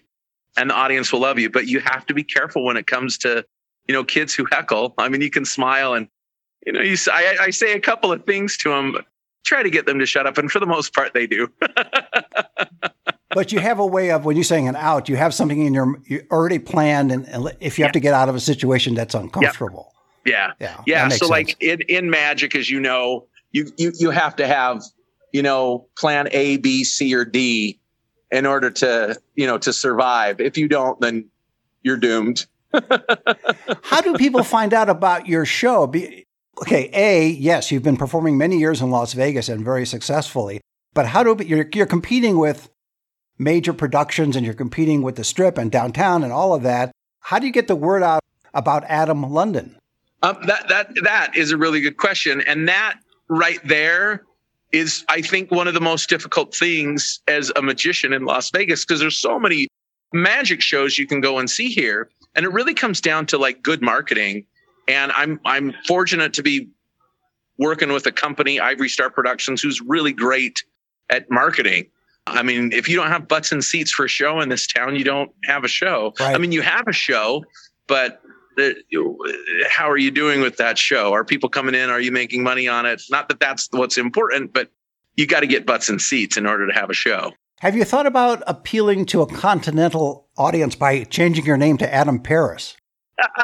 and 0.55 0.69
the 0.69 0.75
audience 0.75 1.11
will 1.11 1.21
love 1.21 1.39
you. 1.39 1.49
But 1.49 1.65
you 1.65 1.79
have 1.79 2.05
to 2.05 2.13
be 2.13 2.23
careful 2.23 2.63
when 2.63 2.77
it 2.77 2.85
comes 2.85 3.17
to, 3.19 3.43
you 3.87 3.93
know, 3.93 4.03
kids 4.03 4.35
who 4.35 4.45
heckle. 4.51 4.93
I 4.99 5.09
mean, 5.09 5.21
you 5.21 5.31
can 5.31 5.45
smile 5.45 5.95
and, 5.95 6.07
you 6.63 6.73
know, 6.73 6.81
you 6.81 6.95
I, 7.11 7.37
I 7.41 7.49
say 7.49 7.73
a 7.73 7.79
couple 7.79 8.11
of 8.11 8.23
things 8.27 8.55
to 8.57 8.69
them, 8.69 8.97
try 9.45 9.63
to 9.63 9.69
get 9.71 9.87
them 9.87 9.97
to 9.97 10.05
shut 10.05 10.27
up, 10.27 10.37
and 10.37 10.51
for 10.51 10.59
the 10.59 10.67
most 10.67 10.93
part, 10.93 11.15
they 11.15 11.25
do. 11.25 11.51
but 13.29 13.51
you 13.51 13.57
have 13.57 13.79
a 13.79 13.85
way 13.85 14.11
of 14.11 14.25
when 14.25 14.37
you're 14.37 14.43
saying 14.43 14.67
an 14.67 14.75
out, 14.75 15.09
you 15.09 15.15
have 15.15 15.33
something 15.33 15.59
in 15.59 15.73
your 15.73 15.99
you 16.05 16.21
already 16.31 16.59
planned, 16.59 17.11
and, 17.11 17.27
and 17.29 17.51
if 17.61 17.79
you 17.79 17.83
have 17.83 17.93
to 17.93 17.99
get 17.99 18.13
out 18.13 18.29
of 18.29 18.35
a 18.35 18.39
situation 18.39 18.93
that's 18.93 19.15
uncomfortable. 19.15 19.91
yeah, 20.23 20.51
Yeah, 20.59 20.81
yeah. 20.85 21.03
makes 21.07 21.15
So, 21.15 21.25
sense. 21.25 21.31
like 21.31 21.57
in 21.63 21.81
in 21.89 22.11
magic, 22.11 22.55
as 22.55 22.69
you 22.69 22.79
know, 22.79 23.27
you 23.55 23.71
you 23.77 23.93
you 23.97 24.09
have 24.09 24.35
to 24.35 24.47
have, 24.47 24.83
you 25.31 25.41
know, 25.41 25.87
plan 25.97 26.27
A, 26.31 26.57
B, 26.57 26.83
C, 26.83 27.15
or 27.15 27.23
D 27.23 27.79
in 28.29 28.45
order 28.45 28.69
to, 28.69 29.17
you 29.35 29.47
know, 29.47 29.57
to 29.57 29.71
survive. 29.71 30.41
If 30.41 30.57
you 30.57 30.67
don't, 30.67 30.99
then 30.99 31.29
you're 31.81 31.97
doomed. 31.97 32.45
How 33.83 34.01
do 34.01 34.15
people 34.15 34.43
find 34.43 34.73
out 34.73 34.89
about 34.89 35.27
your 35.27 35.45
show? 35.45 35.87
Be, 35.87 36.25
okay, 36.61 36.89
A, 36.93 37.27
yes, 37.29 37.71
you've 37.71 37.83
been 37.83 37.95
performing 37.95 38.37
many 38.37 38.57
years 38.57 38.81
in 38.81 38.91
Las 38.91 39.13
Vegas 39.13 39.47
and 39.47 39.63
very 39.63 39.85
successfully, 39.85 40.59
but 40.93 41.05
how 41.05 41.23
do 41.23 41.41
you're, 41.45 41.69
you're 41.73 41.85
competing 41.85 42.37
with 42.37 42.69
major 43.37 43.71
productions 43.71 44.35
and 44.35 44.45
you're 44.45 44.53
competing 44.53 45.01
with 45.01 45.15
the 45.15 45.23
Strip 45.23 45.57
and 45.57 45.71
downtown 45.71 46.23
and 46.23 46.33
all 46.33 46.53
of 46.53 46.63
that? 46.63 46.91
How 47.21 47.39
do 47.39 47.45
you 47.45 47.53
get 47.53 47.69
the 47.69 47.75
word 47.75 48.03
out 48.03 48.21
about 48.53 48.83
Adam 48.85 49.23
London? 49.23 49.77
Um, 50.23 50.37
that 50.47 50.67
that 50.67 50.89
that 51.03 51.37
is 51.37 51.51
a 51.51 51.57
really 51.57 51.79
good 51.81 51.97
question, 51.97 52.41
and 52.41 52.67
that 52.67 52.99
right 53.29 53.59
there 53.65 54.23
is, 54.71 55.05
I 55.09 55.21
think, 55.21 55.51
one 55.51 55.67
of 55.67 55.73
the 55.73 55.81
most 55.81 56.09
difficult 56.09 56.55
things 56.55 57.19
as 57.27 57.51
a 57.55 57.61
magician 57.61 58.13
in 58.13 58.25
Las 58.25 58.49
Vegas 58.51 58.83
because 58.83 58.99
there's 58.99 59.17
so 59.17 59.39
many 59.39 59.67
magic 60.13 60.61
shows 60.61 60.97
you 60.97 61.07
can 61.07 61.21
go 61.21 61.39
and 61.39 61.49
see 61.49 61.69
here, 61.69 62.09
and 62.35 62.45
it 62.45 62.51
really 62.51 62.73
comes 62.73 63.01
down 63.01 63.25
to 63.27 63.37
like 63.37 63.61
good 63.61 63.81
marketing. 63.81 64.45
And 64.87 65.11
I'm 65.13 65.39
I'm 65.45 65.73
fortunate 65.87 66.33
to 66.33 66.43
be 66.43 66.69
working 67.57 67.91
with 67.91 68.05
a 68.05 68.11
company, 68.11 68.59
Ivory 68.59 68.89
Star 68.89 69.09
Productions, 69.09 69.61
who's 69.61 69.81
really 69.81 70.13
great 70.13 70.63
at 71.09 71.29
marketing. 71.31 71.87
I 72.27 72.41
mean, 72.41 72.71
if 72.73 72.89
you 72.89 72.95
don't 72.95 73.09
have 73.09 73.27
butts 73.27 73.51
and 73.51 73.63
seats 73.63 73.91
for 73.91 74.05
a 74.05 74.09
show 74.09 74.39
in 74.41 74.49
this 74.49 74.65
town, 74.65 74.95
you 74.95 75.03
don't 75.03 75.31
have 75.45 75.63
a 75.63 75.67
show. 75.67 76.13
Right. 76.19 76.35
I 76.35 76.37
mean, 76.39 76.51
you 76.51 76.63
have 76.63 76.87
a 76.87 76.93
show, 76.93 77.43
but 77.87 78.21
how 79.69 79.89
are 79.89 79.97
you 79.97 80.11
doing 80.11 80.41
with 80.41 80.57
that 80.57 80.77
show? 80.77 81.13
Are 81.13 81.23
people 81.25 81.49
coming 81.49 81.75
in? 81.75 81.89
Are 81.89 81.99
you 81.99 82.11
making 82.11 82.43
money 82.43 82.67
on 82.67 82.85
it? 82.85 83.01
Not 83.09 83.29
that 83.29 83.39
that's 83.39 83.67
what's 83.71 83.97
important, 83.97 84.53
but 84.53 84.69
you 85.15 85.27
got 85.27 85.41
to 85.41 85.47
get 85.47 85.65
butts 85.65 85.89
and 85.89 86.01
seats 86.01 86.37
in 86.37 86.45
order 86.45 86.67
to 86.67 86.73
have 86.73 86.89
a 86.89 86.93
show. 86.93 87.31
Have 87.59 87.75
you 87.75 87.85
thought 87.85 88.05
about 88.05 88.43
appealing 88.47 89.05
to 89.07 89.21
a 89.21 89.27
continental 89.27 90.27
audience 90.37 90.75
by 90.75 91.03
changing 91.05 91.45
your 91.45 91.57
name 91.57 91.77
to 91.77 91.93
Adam 91.93 92.19
Paris? 92.19 92.75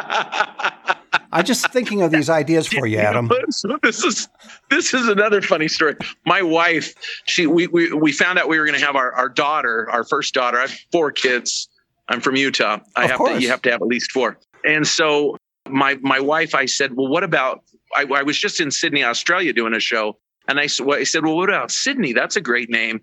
I'm 1.34 1.46
just 1.46 1.72
thinking 1.72 2.02
of 2.02 2.12
these 2.12 2.30
ideas 2.30 2.68
for 2.68 2.86
you, 2.86 2.98
Adam. 2.98 3.30
This 3.84 4.04
is 4.04 4.28
this 4.70 4.94
is 4.94 5.08
another 5.08 5.42
funny 5.42 5.68
story. 5.68 5.96
My 6.26 6.42
wife, 6.42 6.94
she 7.26 7.48
we 7.48 7.68
we, 7.68 7.92
we 7.94 8.12
found 8.12 8.38
out 8.38 8.50
we 8.50 8.60
were 8.60 8.66
going 8.66 8.78
to 8.80 8.86
have 8.86 8.96
our, 8.96 9.14
our 9.14 9.30
daughter, 9.30 9.90
our 9.90 10.04
first 10.04 10.34
daughter. 10.34 10.58
I 10.58 10.62
have 10.62 10.78
four 10.92 11.12
kids. 11.12 11.70
I'm 12.10 12.20
from 12.20 12.36
Utah. 12.36 12.80
I 12.96 13.06
Of 13.06 13.10
have 13.12 13.18
course. 13.18 13.32
to 13.38 13.42
you 13.42 13.50
have 13.50 13.62
to 13.64 13.72
have 13.72 13.82
at 13.82 13.88
least 13.88 14.12
four. 14.12 14.38
And 14.66 14.88
so 14.88 15.38
my 15.70 15.96
my 16.02 16.20
wife, 16.20 16.56
I 16.56 16.66
said, 16.66 16.96
well, 16.96 17.08
what 17.08 17.24
about? 17.24 17.64
I, 17.96 18.04
I 18.04 18.24
was 18.24 18.40
just 18.40 18.60
in 18.62 18.72
Sydney, 18.72 19.04
Australia, 19.04 19.54
doing 19.54 19.74
a 19.74 19.80
show, 19.80 20.18
and 20.48 20.60
I 20.60 20.68
said, 20.68 20.86
well, 20.86 21.36
what 21.36 21.50
about 21.50 21.72
Sydney? 21.72 22.14
That's 22.14 22.36
a 22.36 22.42
great 22.42 22.70
name. 22.70 23.02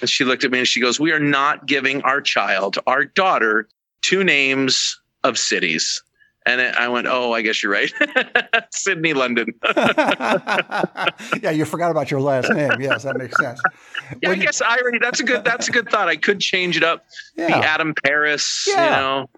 And 0.00 0.08
she 0.10 0.24
looked 0.24 0.42
at 0.44 0.50
me 0.50 0.58
and 0.58 0.68
she 0.68 0.80
goes, 0.80 0.98
we 0.98 1.12
are 1.12 1.20
not 1.20 1.66
giving 1.66 2.02
our 2.02 2.20
child, 2.20 2.78
our 2.86 3.04
daughter, 3.04 3.68
two 4.02 4.24
names 4.24 5.00
of 5.22 5.38
cities. 5.38 6.02
And 6.44 6.60
I 6.60 6.88
went, 6.88 7.06
oh, 7.06 7.32
I 7.32 7.42
guess 7.42 7.62
you're 7.62 7.70
right. 7.70 7.92
Sydney, 8.72 9.12
London. 9.14 9.46
yeah, 9.76 11.50
you 11.52 11.64
forgot 11.64 11.92
about 11.92 12.10
your 12.10 12.20
last 12.20 12.50
name. 12.50 12.72
Yes, 12.80 13.04
that 13.04 13.16
makes 13.16 13.36
sense. 13.38 13.60
Yeah, 14.20 14.28
I 14.28 14.32
When- 14.32 14.40
guess 14.40 14.60
I 14.60 14.76
already. 14.78 14.98
That's 14.98 15.20
a 15.20 15.24
good. 15.24 15.44
That's 15.44 15.68
a 15.68 15.70
good 15.70 15.88
thought. 15.88 16.08
I 16.08 16.16
could 16.16 16.40
change 16.40 16.76
it 16.76 16.82
up. 16.82 17.04
Be 17.36 17.44
Adam 17.44 17.94
Paris. 18.04 18.66
Yeah. 18.68 18.84
You 18.84 18.90
know, 18.90 19.30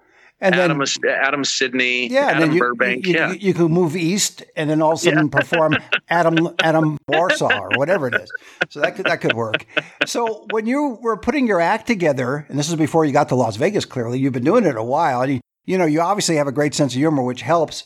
and 0.44 0.54
then 0.54 0.70
Adam 0.70 0.84
Adam 1.08 1.44
Sydney. 1.44 2.08
yeah, 2.08 2.28
and 2.28 2.36
Adam 2.36 2.40
then 2.40 2.52
you, 2.52 2.60
Burbank. 2.60 3.06
you, 3.06 3.14
yeah. 3.14 3.32
you, 3.32 3.38
you 3.38 3.54
can 3.54 3.72
move 3.72 3.96
east 3.96 4.44
and 4.56 4.68
then 4.68 4.82
all 4.82 4.92
of 4.92 4.98
a 4.98 5.02
sudden 5.02 5.30
perform 5.30 5.76
Adam 6.08 6.54
Adam 6.60 6.98
Warsaw 7.08 7.58
or 7.58 7.70
whatever 7.76 8.08
it 8.08 8.14
is. 8.14 8.30
So 8.68 8.80
that 8.80 8.94
could 8.96 9.06
that 9.06 9.20
could 9.20 9.32
work. 9.32 9.66
So 10.06 10.46
when 10.50 10.66
you 10.66 10.98
were 11.00 11.16
putting 11.16 11.46
your 11.46 11.60
act 11.60 11.86
together, 11.86 12.46
and 12.48 12.58
this 12.58 12.68
is 12.68 12.76
before 12.76 13.04
you 13.04 13.12
got 13.12 13.30
to 13.30 13.34
Las 13.34 13.56
Vegas, 13.56 13.86
clearly 13.86 14.18
you've 14.18 14.34
been 14.34 14.44
doing 14.44 14.64
it 14.64 14.76
a 14.76 14.82
while, 14.82 15.22
and 15.22 15.34
you, 15.34 15.40
you 15.64 15.78
know 15.78 15.86
you 15.86 16.00
obviously 16.00 16.36
have 16.36 16.46
a 16.46 16.52
great 16.52 16.74
sense 16.74 16.92
of 16.92 16.98
humor, 16.98 17.22
which 17.22 17.40
helps, 17.40 17.84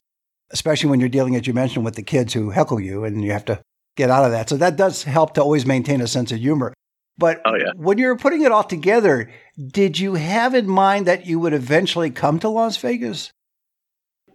especially 0.50 0.90
when 0.90 0.98
you're 0.98 1.08
dealing, 1.08 1.36
as 1.36 1.46
you 1.46 1.54
mentioned, 1.54 1.84
with 1.84 1.94
the 1.94 2.02
kids 2.02 2.34
who 2.34 2.50
heckle 2.50 2.80
you, 2.80 3.04
and 3.04 3.22
you 3.22 3.30
have 3.30 3.44
to 3.44 3.60
get 3.96 4.10
out 4.10 4.24
of 4.24 4.32
that. 4.32 4.48
So 4.48 4.56
that 4.56 4.76
does 4.76 5.04
help 5.04 5.34
to 5.34 5.42
always 5.42 5.64
maintain 5.64 6.00
a 6.00 6.08
sense 6.08 6.32
of 6.32 6.38
humor. 6.38 6.72
But 7.18 7.40
Oh, 7.44 7.56
yeah. 7.56 7.72
when 7.76 7.98
you 7.98 8.06
were 8.06 8.16
putting 8.16 8.42
it 8.42 8.52
all 8.52 8.62
together, 8.64 9.30
did 9.72 9.98
you 9.98 10.14
have 10.14 10.54
in 10.54 10.68
mind 10.68 11.06
that 11.06 11.26
you 11.26 11.40
would 11.40 11.52
eventually 11.52 12.10
come 12.10 12.38
to 12.38 12.48
Las 12.48 12.76
Vegas? 12.76 13.32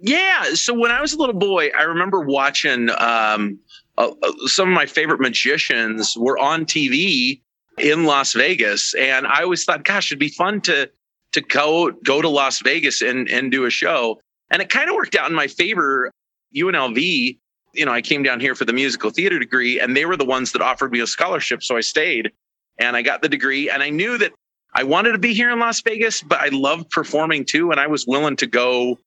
Yeah. 0.01 0.43
So 0.53 0.73
when 0.77 0.91
I 0.91 0.99
was 0.99 1.13
a 1.13 1.17
little 1.17 1.33
boy, 1.35 1.69
I 1.77 1.83
remember 1.83 2.19
watching 2.19 2.89
um, 2.89 3.59
uh, 3.97 4.11
uh, 4.21 4.31
some 4.47 4.67
of 4.67 4.75
my 4.75 4.85
favorite 4.85 5.21
magicians 5.21 6.17
were 6.17 6.37
on 6.37 6.65
TV 6.65 7.41
in 7.77 8.03
Las 8.03 8.33
Vegas, 8.33 8.93
and 8.95 9.25
I 9.25 9.43
always 9.43 9.63
thought, 9.63 9.83
gosh, 9.85 10.11
it'd 10.11 10.19
be 10.19 10.27
fun 10.29 10.61
to 10.61 10.89
to 11.31 11.41
go 11.41 11.89
go 12.03 12.21
to 12.21 12.29
Las 12.29 12.59
Vegas 12.61 13.01
and 13.01 13.29
and 13.29 13.49
do 13.51 13.65
a 13.65 13.69
show. 13.69 14.19
And 14.51 14.61
it 14.61 14.69
kind 14.69 14.89
of 14.89 14.95
worked 14.95 15.15
out 15.15 15.29
in 15.29 15.35
my 15.35 15.47
favor. 15.47 16.11
UNLV, 16.55 17.39
you 17.73 17.85
know, 17.85 17.91
I 17.91 18.01
came 18.01 18.21
down 18.21 18.39
here 18.39 18.53
for 18.53 18.65
the 18.65 18.73
musical 18.73 19.09
theater 19.09 19.39
degree, 19.39 19.79
and 19.79 19.95
they 19.97 20.05
were 20.05 20.17
the 20.17 20.25
ones 20.25 20.51
that 20.51 20.61
offered 20.61 20.91
me 20.91 20.99
a 20.99 21.07
scholarship, 21.07 21.63
so 21.63 21.77
I 21.77 21.81
stayed 21.81 22.31
and 22.77 22.95
I 22.95 23.01
got 23.01 23.21
the 23.21 23.29
degree. 23.29 23.69
And 23.69 23.83
I 23.83 23.89
knew 23.89 24.17
that 24.17 24.33
I 24.73 24.83
wanted 24.83 25.11
to 25.11 25.17
be 25.17 25.33
here 25.33 25.51
in 25.51 25.59
Las 25.59 25.81
Vegas, 25.81 26.21
but 26.21 26.39
I 26.39 26.49
loved 26.49 26.89
performing 26.89 27.45
too, 27.45 27.71
and 27.71 27.79
I 27.79 27.87
was 27.87 28.05
willing 28.07 28.35
to 28.37 28.47
go 28.47 28.97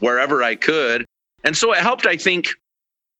wherever 0.00 0.42
I 0.42 0.54
could. 0.54 1.04
And 1.44 1.56
so 1.56 1.72
it 1.72 1.78
helped, 1.78 2.06
I 2.06 2.16
think. 2.16 2.48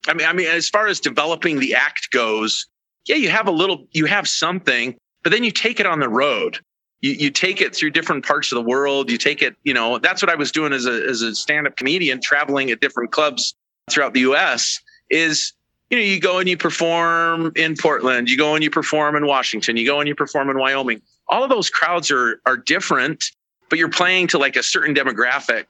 I 0.08 0.14
mean, 0.14 0.26
I 0.26 0.32
mean, 0.32 0.48
as 0.48 0.68
far 0.68 0.86
as 0.86 1.00
developing 1.00 1.60
the 1.60 1.74
act 1.74 2.10
goes, 2.10 2.66
yeah, 3.06 3.16
you 3.16 3.28
have 3.28 3.48
a 3.48 3.52
little, 3.52 3.86
you 3.92 4.06
have 4.06 4.26
something, 4.26 4.96
but 5.22 5.30
then 5.30 5.44
you 5.44 5.50
take 5.50 5.80
it 5.80 5.86
on 5.86 6.00
the 6.00 6.08
road. 6.08 6.58
You, 7.00 7.12
you 7.12 7.30
take 7.30 7.60
it 7.60 7.74
through 7.74 7.90
different 7.90 8.24
parts 8.24 8.50
of 8.50 8.56
the 8.56 8.62
world. 8.62 9.10
You 9.10 9.18
take 9.18 9.42
it, 9.42 9.56
you 9.62 9.74
know, 9.74 9.98
that's 9.98 10.22
what 10.22 10.30
I 10.30 10.36
was 10.36 10.52
doing 10.52 10.72
as 10.72 10.86
a, 10.86 11.06
as 11.06 11.20
a 11.20 11.34
stand-up 11.34 11.76
comedian, 11.76 12.20
traveling 12.22 12.70
at 12.70 12.80
different 12.80 13.12
clubs 13.12 13.54
throughout 13.90 14.14
the 14.14 14.20
U.S. 14.20 14.80
Is 15.10 15.52
you 15.94 16.00
know, 16.00 16.12
you 16.12 16.20
go 16.20 16.38
and 16.38 16.48
you 16.48 16.56
perform 16.56 17.52
in 17.56 17.76
Portland, 17.76 18.28
you 18.28 18.36
go 18.36 18.54
and 18.54 18.62
you 18.62 18.70
perform 18.70 19.16
in 19.16 19.26
Washington, 19.26 19.76
you 19.76 19.86
go 19.86 20.00
and 20.00 20.08
you 20.08 20.14
perform 20.14 20.50
in 20.50 20.58
Wyoming. 20.58 21.00
All 21.28 21.42
of 21.42 21.50
those 21.50 21.70
crowds 21.70 22.10
are 22.10 22.40
are 22.46 22.56
different, 22.56 23.24
but 23.70 23.78
you're 23.78 23.90
playing 23.90 24.28
to 24.28 24.38
like 24.38 24.56
a 24.56 24.62
certain 24.62 24.94
demographic 24.94 25.66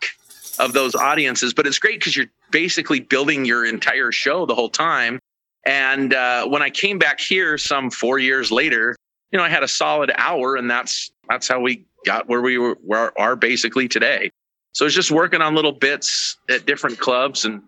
of 0.58 0.72
those 0.72 0.94
audiences. 0.94 1.52
But 1.52 1.66
it's 1.66 1.78
great 1.78 2.00
because 2.00 2.16
you're 2.16 2.30
basically 2.50 3.00
building 3.00 3.44
your 3.44 3.64
entire 3.64 4.12
show 4.12 4.46
the 4.46 4.54
whole 4.54 4.68
time. 4.68 5.18
And 5.66 6.12
uh, 6.12 6.46
when 6.46 6.62
I 6.62 6.70
came 6.70 6.98
back 6.98 7.20
here 7.20 7.56
some 7.56 7.90
four 7.90 8.18
years 8.18 8.50
later 8.50 8.96
you 9.34 9.38
know, 9.38 9.44
I 9.44 9.48
had 9.48 9.64
a 9.64 9.68
solid 9.68 10.12
hour, 10.16 10.54
and 10.54 10.70
that's 10.70 11.10
that's 11.28 11.48
how 11.48 11.58
we 11.58 11.84
got 12.06 12.28
where 12.28 12.40
we 12.40 12.56
were, 12.56 12.78
where 12.86 13.18
are 13.20 13.34
basically 13.34 13.88
today. 13.88 14.30
So 14.74 14.86
it's 14.86 14.94
just 14.94 15.10
working 15.10 15.42
on 15.42 15.56
little 15.56 15.72
bits 15.72 16.36
at 16.48 16.66
different 16.66 17.00
clubs 17.00 17.44
and 17.44 17.60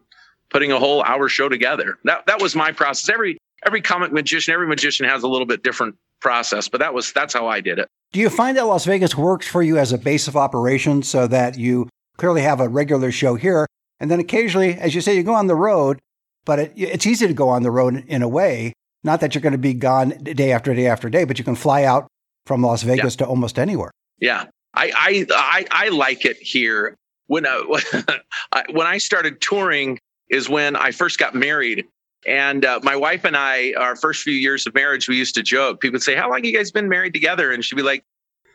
putting 0.51 0.73
a 0.73 0.79
whole 0.79 1.03
hour 1.03 1.29
show 1.29 1.49
together. 1.49 1.99
That 2.05 2.27
that 2.27 2.41
was 2.41 2.55
my 2.55 2.73
process. 2.73 3.09
Every 3.09 3.39
every 3.65 3.81
comic 3.81 4.13
magician, 4.13 4.55
every 4.55 4.67
magician 4.67 5.07
has 5.09 5.23
a 5.23 5.29
little 5.29 5.47
bit 5.47 5.63
different 5.63 5.97
process, 6.21 6.69
but 6.69 6.79
that 6.79 6.95
was 6.95 7.13
that's 7.13 7.35
how 7.35 7.47
I 7.49 7.61
did 7.61 7.79
it. 7.79 7.89
Do 8.13 8.21
you 8.21 8.31
find 8.31 8.57
that 8.57 8.67
Las 8.67 8.85
Vegas 8.85 9.17
works 9.17 9.47
for 9.47 9.63
you 9.63 9.79
as 9.79 9.93
a 9.93 9.99
base 9.99 10.29
of 10.29 10.37
operations 10.37 11.09
so 11.09 11.27
that 11.27 11.59
you 11.59 11.89
clearly 12.17 12.43
have 12.43 12.61
a 12.61 12.69
regular 12.69 13.13
show 13.13 13.35
here, 13.35 13.67
and 14.01 14.11
then 14.11 14.21
occasionally, 14.21 14.75
as 14.75 14.95
you 14.95 15.01
say, 15.01 15.17
you 15.17 15.23
go 15.23 15.35
on 15.35 15.49
the 15.49 15.57
road, 15.57 15.99
but 16.45 16.59
it, 16.59 16.73
it's 16.77 17.07
easy 17.07 17.27
to 17.27 17.35
go 17.35 17.49
on 17.49 17.63
the 17.63 17.71
road 17.71 18.05
in 18.07 18.23
a 18.23 18.29
way. 18.29 18.73
Not 19.05 19.21
that 19.21 19.35
you're 19.35 19.43
going 19.43 19.53
to 19.53 19.59
be 19.59 19.75
gone 19.75 20.11
day 20.23 20.53
after 20.53 20.75
day 20.75 20.87
after 20.87 21.09
day, 21.09 21.25
but 21.25 21.39
you 21.39 21.45
can 21.45 21.55
fly 21.55 21.85
out 21.85 22.09
from 22.47 22.63
Las 22.63 22.83
Vegas 22.83 23.15
yeah. 23.15 23.25
to 23.25 23.27
almost 23.27 23.59
anywhere. 23.59 23.91
Yeah, 24.19 24.47
I, 24.75 24.93
I 24.95 25.27
I 25.31 25.67
I 25.71 25.89
like 25.91 26.25
it 26.25 26.37
here. 26.39 26.95
When 27.29 27.45
uh, 27.45 27.61
I, 28.53 28.65
when 28.71 28.87
I 28.87 28.99
started 28.99 29.41
touring 29.41 29.99
is 30.29 30.49
when 30.49 30.77
I 30.77 30.91
first 30.91 31.19
got 31.19 31.35
married, 31.35 31.85
and 32.27 32.65
uh, 32.65 32.81
my 32.83 32.97
wife 32.97 33.25
and 33.25 33.37
I, 33.37 33.73
our 33.79 33.97
first 33.97 34.23
few 34.23 34.33
years 34.35 34.67
of 34.67 34.75
marriage, 34.75 35.09
we 35.09 35.17
used 35.17 35.35
to 35.37 35.43
joke. 35.43 35.81
People 35.81 35.95
would 35.95 36.03
say, 36.03 36.15
"How 36.15 36.31
long 36.31 36.45
you 36.45 36.53
guys 36.53 36.71
been 36.71 36.89
married 36.89 37.13
together?" 37.13 37.53
And 37.53 37.65
she'd 37.65 37.77
be 37.77 37.83
like, 37.83 38.05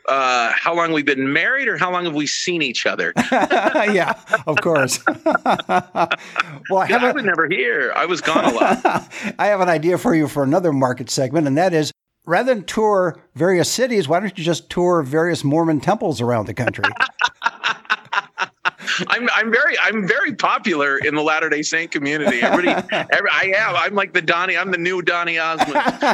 uh, 0.10 0.52
"How 0.54 0.76
long 0.76 0.92
we've 0.92 1.06
been 1.06 1.32
married, 1.32 1.68
or 1.68 1.78
how 1.78 1.92
long 1.92 2.06
have 2.06 2.16
we 2.16 2.28
seen 2.28 2.62
each 2.62 2.86
other?" 2.86 3.14
yeah, 3.32 4.14
of 4.46 4.58
course. 4.62 5.00
well, 5.06 5.18
I, 5.46 6.88
a, 6.90 6.98
I 6.98 7.12
was 7.12 7.24
never 7.24 7.48
here. 7.50 7.94
I 7.96 8.06
was 8.06 8.20
gone 8.22 8.46
a 8.46 8.52
lot. 8.52 9.10
I 9.40 9.48
have 9.48 9.62
an 9.62 9.70
idea 9.70 9.98
for 9.98 10.14
you 10.14 10.28
for 10.28 10.44
another 10.44 10.74
market 10.74 11.10
segment, 11.10 11.48
and 11.48 11.58
that 11.58 11.74
is 11.74 11.92
rather 12.26 12.54
than 12.54 12.64
tour 12.66 13.22
various 13.36 13.70
cities, 13.72 14.08
why 14.08 14.20
don't 14.20 14.38
you 14.38 14.44
just 14.44 14.70
tour 14.70 15.02
various 15.02 15.44
Mormon 15.44 15.80
temples 15.80 16.22
around 16.22 16.48
the 16.48 16.54
country? 16.54 16.86
I'm 19.08 19.30
I'm 19.34 19.52
very 19.52 19.78
I'm 19.80 20.08
very 20.08 20.36
popular 20.36 20.98
in 20.98 21.16
the 21.16 21.22
Latter 21.22 21.50
Day 21.50 21.62
Saint 21.62 21.92
community. 21.92 22.42
Everybody, 22.42 22.88
every, 23.12 23.30
I 23.32 23.54
am. 23.56 23.76
I'm 23.76 23.96
like 23.96 24.14
the 24.14 24.22
Donny. 24.22 24.58
I'm 24.58 24.72
the 24.72 24.78
new 24.78 25.02
Donny 25.02 25.38
Osmond. 25.38 25.74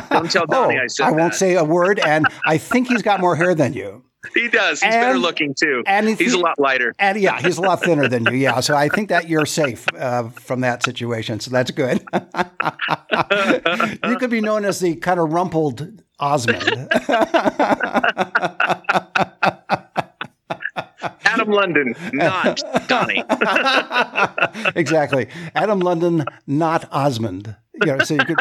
Don't 0.10 0.32
tell 0.32 0.46
Donny 0.46 0.78
oh, 0.78 0.84
I 0.84 0.88
said. 0.88 1.08
I 1.08 1.12
won't 1.12 1.34
say 1.34 1.56
a 1.56 1.64
word, 1.64 2.00
and 2.00 2.26
I 2.46 2.58
think 2.58 2.88
he's 2.88 3.02
got 3.02 3.20
more 3.20 3.36
hair 3.36 3.56
than 3.56 3.74
you. 3.74 4.04
He 4.34 4.50
does. 4.50 4.82
He's 4.82 4.94
and, 4.94 5.02
better 5.02 5.20
looking 5.20 5.54
too. 5.54 5.84
And 5.86 6.08
he's, 6.08 6.20
he's 6.20 6.34
a 6.34 6.40
lot 6.40 6.60
lighter. 6.60 6.94
And 7.00 7.20
yeah, 7.20 7.40
he's 7.40 7.58
a 7.58 7.62
lot 7.62 7.82
thinner 7.82 8.08
than 8.08 8.26
you. 8.26 8.34
Yeah, 8.34 8.60
so 8.60 8.76
I 8.76 8.90
think 8.90 9.10
that 9.10 9.30
you're 9.30 9.46
safe 9.46 9.88
uh, 9.96 10.30
from 10.30 10.62
that 10.62 10.84
situation. 10.84 11.40
So 11.40 11.52
that's 11.52 11.72
good. 11.72 12.04
you 14.04 14.18
could 14.18 14.30
be 14.30 14.42
known 14.42 14.66
as 14.66 14.80
the 14.80 14.96
kind 14.96 15.20
of 15.20 15.32
rumpled 15.32 16.04
Osmond. 16.20 16.64
Adam 21.48 21.54
London, 21.54 21.96
not 22.14 22.88
Donny. 22.88 23.24
exactly. 24.76 25.28
Adam 25.56 25.80
London, 25.80 26.26
not 26.46 26.88
Osmond. 26.92 27.56
You 27.86 27.98
know, 27.98 28.00
so 28.00 28.16
you 28.16 28.26
could 28.26 28.38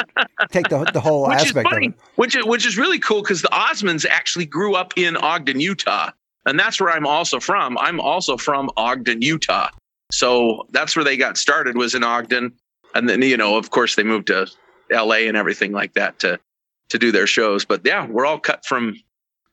take 0.50 0.68
the, 0.68 0.84
the 0.92 1.00
whole 1.00 1.28
which 1.28 1.38
aspect 1.38 1.68
funny, 1.68 1.88
of 1.88 1.92
it. 1.92 1.98
Which, 2.16 2.36
which 2.44 2.66
is 2.66 2.78
really 2.78 2.98
cool 2.98 3.22
because 3.22 3.42
the 3.42 3.48
Osmonds 3.48 4.06
actually 4.06 4.46
grew 4.46 4.74
up 4.74 4.94
in 4.96 5.16
Ogden, 5.16 5.60
Utah. 5.60 6.10
And 6.46 6.58
that's 6.58 6.80
where 6.80 6.90
I'm 6.90 7.06
also 7.06 7.38
from. 7.38 7.76
I'm 7.78 8.00
also 8.00 8.36
from 8.36 8.70
Ogden, 8.76 9.20
Utah. 9.20 9.68
So 10.10 10.66
that's 10.70 10.96
where 10.96 11.04
they 11.04 11.16
got 11.16 11.36
started 11.36 11.76
was 11.76 11.94
in 11.94 12.02
Ogden. 12.02 12.52
And 12.94 13.08
then, 13.08 13.20
you 13.22 13.36
know, 13.36 13.56
of 13.56 13.70
course 13.70 13.96
they 13.96 14.04
moved 14.04 14.28
to 14.28 14.46
LA 14.90 15.26
and 15.26 15.36
everything 15.36 15.72
like 15.72 15.94
that 15.94 16.18
to 16.20 16.40
to 16.88 16.98
do 16.98 17.10
their 17.10 17.26
shows. 17.26 17.64
But 17.64 17.82
yeah, 17.84 18.06
we're 18.06 18.24
all 18.24 18.38
cut 18.38 18.64
from 18.64 18.96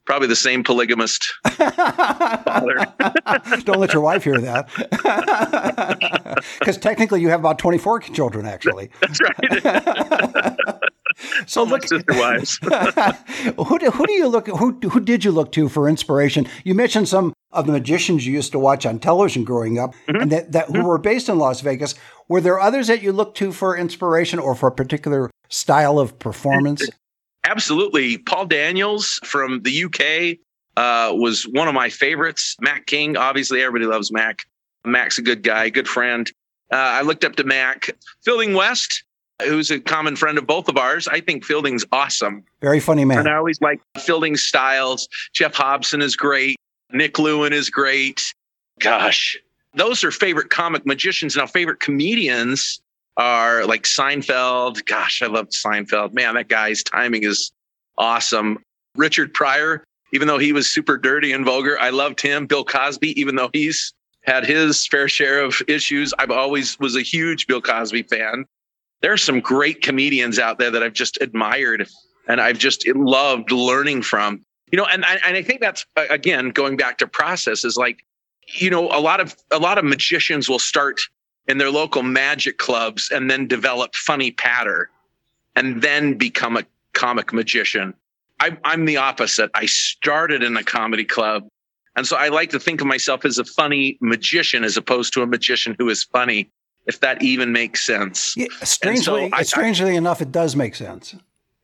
probably 0.05 0.27
the 0.27 0.35
same 0.35 0.63
polygamist 0.63 1.33
father. 1.43 2.85
Don't 3.63 3.79
let 3.79 3.93
your 3.93 4.01
wife 4.01 4.23
hear 4.23 4.39
that. 4.39 4.69
Because 6.59 6.77
technically 6.77 7.21
you 7.21 7.29
have 7.29 7.39
about 7.39 7.57
24 7.59 8.01
children, 8.01 8.45
actually. 8.45 8.89
That's 9.01 9.19
right. 9.21 10.57
so 11.45 11.61
All 11.61 11.67
look, 11.67 11.83
sister 11.87 12.13
wives. 12.13 12.59
who, 12.61 13.79
do, 13.79 13.91
who 13.91 14.05
do 14.05 14.13
you 14.13 14.27
look 14.27 14.47
who 14.47 14.77
who 14.89 14.99
did 14.99 15.23
you 15.23 15.31
look 15.31 15.51
to 15.53 15.69
for 15.69 15.87
inspiration? 15.87 16.47
You 16.63 16.73
mentioned 16.73 17.07
some 17.07 17.33
of 17.51 17.65
the 17.65 17.71
magicians 17.71 18.25
you 18.25 18.33
used 18.33 18.51
to 18.51 18.59
watch 18.59 18.85
on 18.85 18.99
television 18.99 19.43
growing 19.43 19.79
up 19.79 19.93
mm-hmm. 20.07 20.21
and 20.21 20.31
that, 20.31 20.51
that 20.51 20.67
who 20.67 20.73
mm-hmm. 20.73 20.87
were 20.87 20.97
based 20.97 21.29
in 21.29 21.37
Las 21.37 21.61
Vegas. 21.61 21.95
Were 22.27 22.41
there 22.41 22.59
others 22.59 22.87
that 22.87 23.01
you 23.01 23.11
looked 23.11 23.37
to 23.37 23.51
for 23.51 23.77
inspiration 23.77 24.39
or 24.39 24.55
for 24.55 24.67
a 24.67 24.71
particular 24.71 25.29
style 25.49 25.99
of 25.99 26.19
performance? 26.19 26.87
Absolutely. 27.45 28.17
Paul 28.17 28.45
Daniels 28.45 29.19
from 29.23 29.61
the 29.63 29.85
UK 29.85 30.37
uh, 30.77 31.13
was 31.13 31.43
one 31.43 31.67
of 31.67 31.73
my 31.73 31.89
favorites. 31.89 32.55
Mac 32.59 32.85
King, 32.85 33.17
obviously, 33.17 33.61
everybody 33.61 33.89
loves 33.89 34.11
Mac. 34.11 34.45
Mac's 34.85 35.17
a 35.17 35.21
good 35.21 35.43
guy, 35.43 35.69
good 35.69 35.87
friend. 35.87 36.31
Uh, 36.71 36.77
I 36.77 37.01
looked 37.01 37.23
up 37.23 37.35
to 37.35 37.43
Mac. 37.43 37.89
Fielding 38.23 38.53
West, 38.53 39.03
who's 39.45 39.71
a 39.71 39.79
common 39.79 40.15
friend 40.15 40.37
of 40.37 40.47
both 40.47 40.67
of 40.67 40.77
ours. 40.77 41.07
I 41.07 41.19
think 41.19 41.45
Fielding's 41.45 41.85
awesome. 41.91 42.43
Very 42.61 42.79
funny 42.79 43.05
man. 43.05 43.19
And 43.19 43.29
I 43.29 43.35
always 43.35 43.61
like 43.61 43.81
Fielding's 43.97 44.41
styles. 44.41 45.07
Jeff 45.33 45.53
Hobson 45.53 46.01
is 46.01 46.15
great. 46.15 46.57
Nick 46.91 47.19
Lewin 47.19 47.53
is 47.53 47.69
great. 47.69 48.33
Gosh, 48.79 49.37
those 49.75 50.03
are 50.03 50.11
favorite 50.11 50.49
comic 50.49 50.85
magicians. 50.85 51.35
Now, 51.35 51.45
favorite 51.45 51.79
comedians 51.79 52.81
are 53.17 53.65
like 53.65 53.83
Seinfeld. 53.83 54.85
Gosh, 54.85 55.21
I 55.21 55.27
love 55.27 55.49
Seinfeld. 55.49 56.13
Man, 56.13 56.35
that 56.35 56.47
guy's 56.47 56.83
timing 56.83 57.23
is 57.23 57.51
awesome. 57.97 58.59
Richard 58.95 59.33
Pryor, 59.33 59.83
even 60.13 60.27
though 60.27 60.37
he 60.37 60.53
was 60.53 60.71
super 60.71 60.97
dirty 60.97 61.31
and 61.31 61.45
vulgar, 61.45 61.79
I 61.79 61.89
loved 61.89 62.21
him. 62.21 62.45
Bill 62.45 62.63
Cosby, 62.63 63.19
even 63.19 63.35
though 63.35 63.49
he's 63.53 63.93
had 64.21 64.45
his 64.45 64.85
fair 64.87 65.07
share 65.07 65.43
of 65.43 65.61
issues, 65.67 66.13
I've 66.17 66.31
always 66.31 66.79
was 66.79 66.95
a 66.95 67.01
huge 67.01 67.47
Bill 67.47 67.61
Cosby 67.61 68.03
fan. 68.03 68.45
There 69.01 69.11
are 69.11 69.17
some 69.17 69.41
great 69.41 69.81
comedians 69.81 70.39
out 70.39 70.59
there 70.59 70.71
that 70.71 70.81
I've 70.81 70.93
just 70.93 71.17
admired 71.21 71.87
and 72.27 72.39
I've 72.39 72.57
just 72.57 72.87
loved 72.87 73.51
learning 73.51 74.01
from. 74.03 74.41
You 74.71 74.77
know, 74.77 74.85
and 74.85 75.05
and 75.05 75.37
I 75.37 75.43
think 75.43 75.61
that's 75.61 75.85
again 76.09 76.49
going 76.49 76.77
back 76.77 76.97
to 76.99 77.07
process 77.07 77.63
is 77.63 77.77
like, 77.77 78.03
you 78.47 78.69
know, 78.69 78.87
a 78.89 78.99
lot 78.99 79.19
of 79.19 79.35
a 79.51 79.59
lot 79.59 79.77
of 79.77 79.85
magicians 79.85 80.49
will 80.49 80.59
start 80.59 80.99
in 81.47 81.57
their 81.57 81.69
local 81.69 82.03
magic 82.03 82.57
clubs 82.57 83.09
and 83.11 83.29
then 83.29 83.47
develop 83.47 83.95
funny 83.95 84.31
patter 84.31 84.89
and 85.55 85.81
then 85.81 86.15
become 86.15 86.57
a 86.57 86.63
comic 86.93 87.33
magician. 87.33 87.93
I, 88.39 88.57
I'm 88.63 88.85
the 88.85 88.97
opposite. 88.97 89.51
I 89.53 89.65
started 89.65 90.43
in 90.43 90.57
a 90.57 90.63
comedy 90.63 91.05
club. 91.05 91.47
And 91.95 92.07
so 92.07 92.15
I 92.15 92.29
like 92.29 92.49
to 92.51 92.59
think 92.59 92.81
of 92.81 92.87
myself 92.87 93.23
as 93.25 93.37
a 93.37 93.45
funny 93.45 93.97
magician 94.01 94.63
as 94.63 94.77
opposed 94.77 95.13
to 95.13 95.21
a 95.21 95.27
magician 95.27 95.75
who 95.77 95.89
is 95.89 96.03
funny, 96.03 96.49
if 96.87 96.99
that 97.01 97.21
even 97.21 97.51
makes 97.51 97.85
sense. 97.85 98.35
Yeah, 98.35 98.47
strangely, 98.63 99.29
so 99.29 99.35
I, 99.35 99.43
strangely 99.43 99.91
I, 99.91 99.97
enough, 99.97 100.21
it 100.21 100.31
does 100.31 100.55
make 100.55 100.75
sense. 100.75 101.15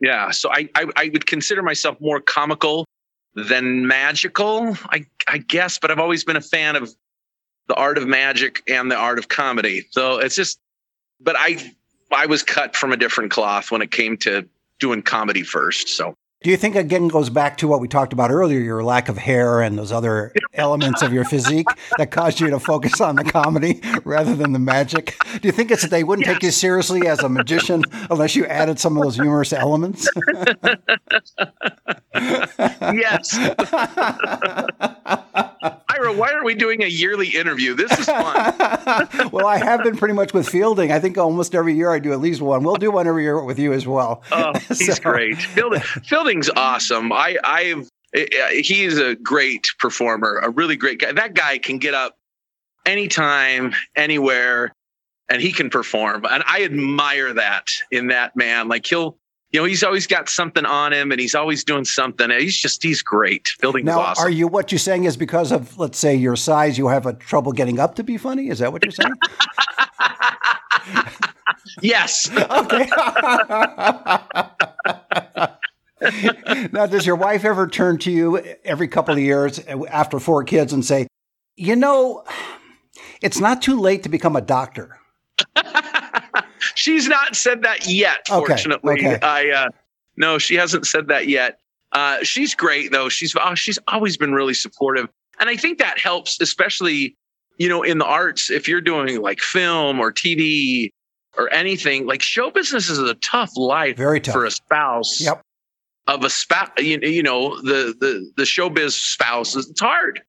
Yeah. 0.02 0.30
So 0.32 0.50
I, 0.52 0.70
I, 0.76 0.86
I 0.96 1.10
would 1.12 1.26
consider 1.26 1.64
myself 1.64 2.00
more 2.00 2.22
comical 2.22 2.86
than 3.36 3.88
magical, 3.88 4.78
I, 4.90 5.06
I 5.28 5.40
guess, 5.40 5.80
but 5.80 5.92
I've 5.92 6.00
always 6.00 6.24
been 6.24 6.36
a 6.36 6.42
fan 6.42 6.76
of 6.76 6.94
the 7.70 7.76
art 7.76 7.98
of 7.98 8.06
magic 8.08 8.62
and 8.68 8.92
the 8.92 8.98
art 8.98 9.18
of 9.18 9.30
comedy. 9.30 9.86
So 9.92 10.18
it's 10.18 10.36
just, 10.36 10.60
but 11.22 11.38
I, 11.38 11.74
I 12.12 12.26
was 12.26 12.44
cut 12.44 12.76
from 12.76 12.92
a 12.92 12.98
different 12.98 13.32
cloth 13.32 13.72
when 13.72 13.82
it 13.82 13.92
came 13.92 14.18
to 14.18 14.46
doing 14.80 15.02
comedy 15.02 15.44
first. 15.44 15.88
So 15.88 16.16
do 16.42 16.50
you 16.50 16.56
think 16.56 16.78
again 16.78 17.10
goes 17.10 17.30
back 17.30 17.58
to 17.58 17.68
what 17.68 17.82
we 17.82 17.90
talked 17.90 18.14
about 18.14 18.32
earlier, 18.32 18.62
your 18.62 18.82
lack 18.82 19.10
of 19.10 19.18
hair 19.18 19.62
and 19.62 19.78
those 19.78 19.92
other 19.92 20.32
elements 20.54 21.02
of 21.02 21.12
your 21.12 21.26
physique 21.26 21.68
that 21.98 22.12
caused 22.12 22.40
you 22.40 22.50
to 22.50 22.60
focus 22.60 23.02
on 23.02 23.18
the 23.18 23.26
comedy 23.26 23.82
rather 24.06 24.34
than 24.34 24.54
the 24.54 24.60
magic? 24.60 25.18
Do 25.42 25.50
you 25.50 25.52
think 25.52 25.70
it's 25.70 25.82
that 25.82 25.92
they 25.92 26.06
wouldn't 26.06 26.26
yes. 26.26 26.36
take 26.36 26.44
you 26.44 26.52
seriously 26.52 27.08
as 27.08 27.20
a 27.20 27.28
magician 27.28 27.84
unless 28.10 28.38
you 28.38 28.46
added 28.46 28.80
some 28.80 28.96
of 28.96 29.04
those 29.04 29.16
humorous 29.16 29.52
elements? 29.52 30.08
yes. 32.16 33.38
Ira, 35.62 36.14
why 36.14 36.32
are 36.32 36.44
we 36.44 36.56
doing 36.56 36.84
a 36.84 36.88
yearly 36.88 37.28
interview? 37.30 37.74
This 37.76 37.92
is 37.98 38.06
fun. 38.06 39.30
well, 39.32 39.46
I 39.46 39.58
have 39.58 39.84
been 39.84 39.98
pretty 39.98 40.14
much 40.14 40.34
with 40.34 40.48
Fielding. 40.48 40.92
I 40.92 41.00
think 41.00 41.18
almost 41.18 41.54
every 41.56 41.74
year 41.74 41.92
I 41.92 42.00
do 42.00 42.14
at 42.14 42.20
least 42.20 42.42
one. 42.42 42.64
We'll 42.64 42.76
do 42.76 42.92
one 42.92 43.08
every 43.08 43.24
year 43.24 43.44
with 43.44 43.60
you 43.60 43.74
as 43.74 43.86
well. 43.86 44.24
Oh, 44.32 44.54
he's 44.68 44.96
so. 44.98 45.02
great. 45.02 45.38
Fielding, 45.38 45.82
Fielding's 45.82 46.50
awesome. 46.50 47.12
I, 47.12 47.38
I've, 47.44 47.90
eh, 48.16 48.26
eh, 48.32 48.62
he's 48.62 48.98
a 48.98 49.16
great 49.16 49.68
performer, 49.80 50.40
a 50.42 50.50
really 50.50 50.76
great 50.76 51.00
guy. 51.00 51.12
That 51.12 51.34
guy 51.34 51.58
can 51.58 51.78
get 51.78 51.94
up 51.94 52.16
anytime, 52.86 53.74
anywhere, 53.96 54.72
and 55.30 55.42
he 55.42 55.52
can 55.52 55.70
perform. 55.70 56.26
And 56.30 56.44
I 56.48 56.64
admire 56.64 57.34
that 57.34 57.66
in 57.92 58.08
that 58.08 58.36
man. 58.36 58.68
Like 58.68 58.86
he'll, 58.86 59.18
you 59.52 59.60
know, 59.60 59.66
he's 59.66 59.84
always 59.84 60.06
got 60.06 60.30
something 60.30 60.66
on 60.66 60.94
him 60.94 61.12
and 61.12 61.20
he's 61.20 61.34
always 61.34 61.64
doing 61.64 61.86
something. 61.86 62.30
He's 62.30 62.56
just, 62.56 62.84
he's 62.84 63.02
great. 63.02 63.48
Fielding's 63.60 63.86
now, 63.86 64.00
awesome. 64.00 64.26
Are 64.26 64.30
you, 64.30 64.48
what 64.48 64.72
you're 64.72 64.80
saying 64.80 65.06
is 65.06 65.18
because 65.18 65.52
of, 65.52 65.78
let's 65.80 65.98
say, 65.98 66.16
your 66.16 66.36
size, 66.36 66.78
you 66.78 66.88
have 66.90 67.08
a 67.08 67.14
trouble 67.14 67.52
getting 67.52 67.80
up 67.80 67.96
to 67.96 68.04
be 68.04 68.18
funny? 68.18 68.50
Is 68.50 68.60
that 68.60 68.72
what 68.72 68.86
you're 68.86 68.92
saying? 68.92 69.16
yes. 71.82 72.30
okay. 72.32 72.88
now, 76.72 76.86
does 76.86 77.08
your 77.08 77.16
wife 77.16 77.44
ever 77.44 77.68
turn 77.68 77.98
to 78.00 78.12
you 78.12 78.38
every 78.64 78.88
couple 78.88 79.16
of 79.16 79.20
years 79.20 79.58
after 79.60 80.20
four 80.20 80.44
kids 80.44 80.74
and 80.74 80.86
say, 80.86 81.08
you 81.56 81.76
know, 81.76 82.24
it's 83.22 83.40
not 83.40 83.64
too 83.64 83.80
late 83.80 84.04
to 84.04 84.10
become 84.10 84.36
a 84.36 84.42
doctor? 84.42 85.00
She's 86.80 87.08
not 87.08 87.36
said 87.36 87.64
that 87.64 87.88
yet, 87.88 88.20
Okay, 88.32 88.48
fortunately. 88.48 88.94
okay. 88.94 89.20
I 89.22 89.50
uh 89.52 89.70
no, 90.18 90.38
she 90.38 90.56
hasn't 90.56 90.88
said 90.88 91.08
that 91.10 91.28
yet. 91.28 91.60
Uh 91.92 92.24
she's 92.24 92.56
great 92.56 92.92
though. 92.92 93.10
She's 93.10 93.36
oh, 93.40 93.54
she's 93.56 93.78
always 93.88 94.16
been 94.18 94.34
really 94.34 94.54
supportive. 94.54 95.08
And 95.40 95.50
I 95.50 95.56
think 95.58 95.78
that 95.80 96.00
helps, 96.00 96.40
especially, 96.42 97.16
you 97.58 97.68
know, 97.70 97.84
in 97.84 97.98
the 97.98 98.06
arts, 98.06 98.50
if 98.50 98.68
you're 98.68 98.82
doing 98.82 99.22
like 99.22 99.40
film 99.40 100.00
or 100.00 100.12
TV 100.12 100.90
or 101.38 101.52
anything, 101.54 102.06
like 102.08 102.22
show 102.22 102.50
business 102.52 102.90
is 102.90 102.98
a 103.00 103.14
tough 103.16 103.52
life 103.58 103.98
Very 103.98 104.20
tough. 104.22 104.34
for 104.34 104.46
a 104.46 104.52
spouse 104.52 105.22
Yep. 105.22 105.42
of 106.08 106.24
a 106.26 106.30
spouse, 106.30 106.70
you, 106.80 107.00
you 107.02 107.24
know, 107.24 107.56
the, 107.62 107.94
the, 108.00 108.32
the 108.38 108.44
showbiz 108.44 108.92
spouse. 108.92 109.56
It's 109.56 109.80
hard, 109.80 110.22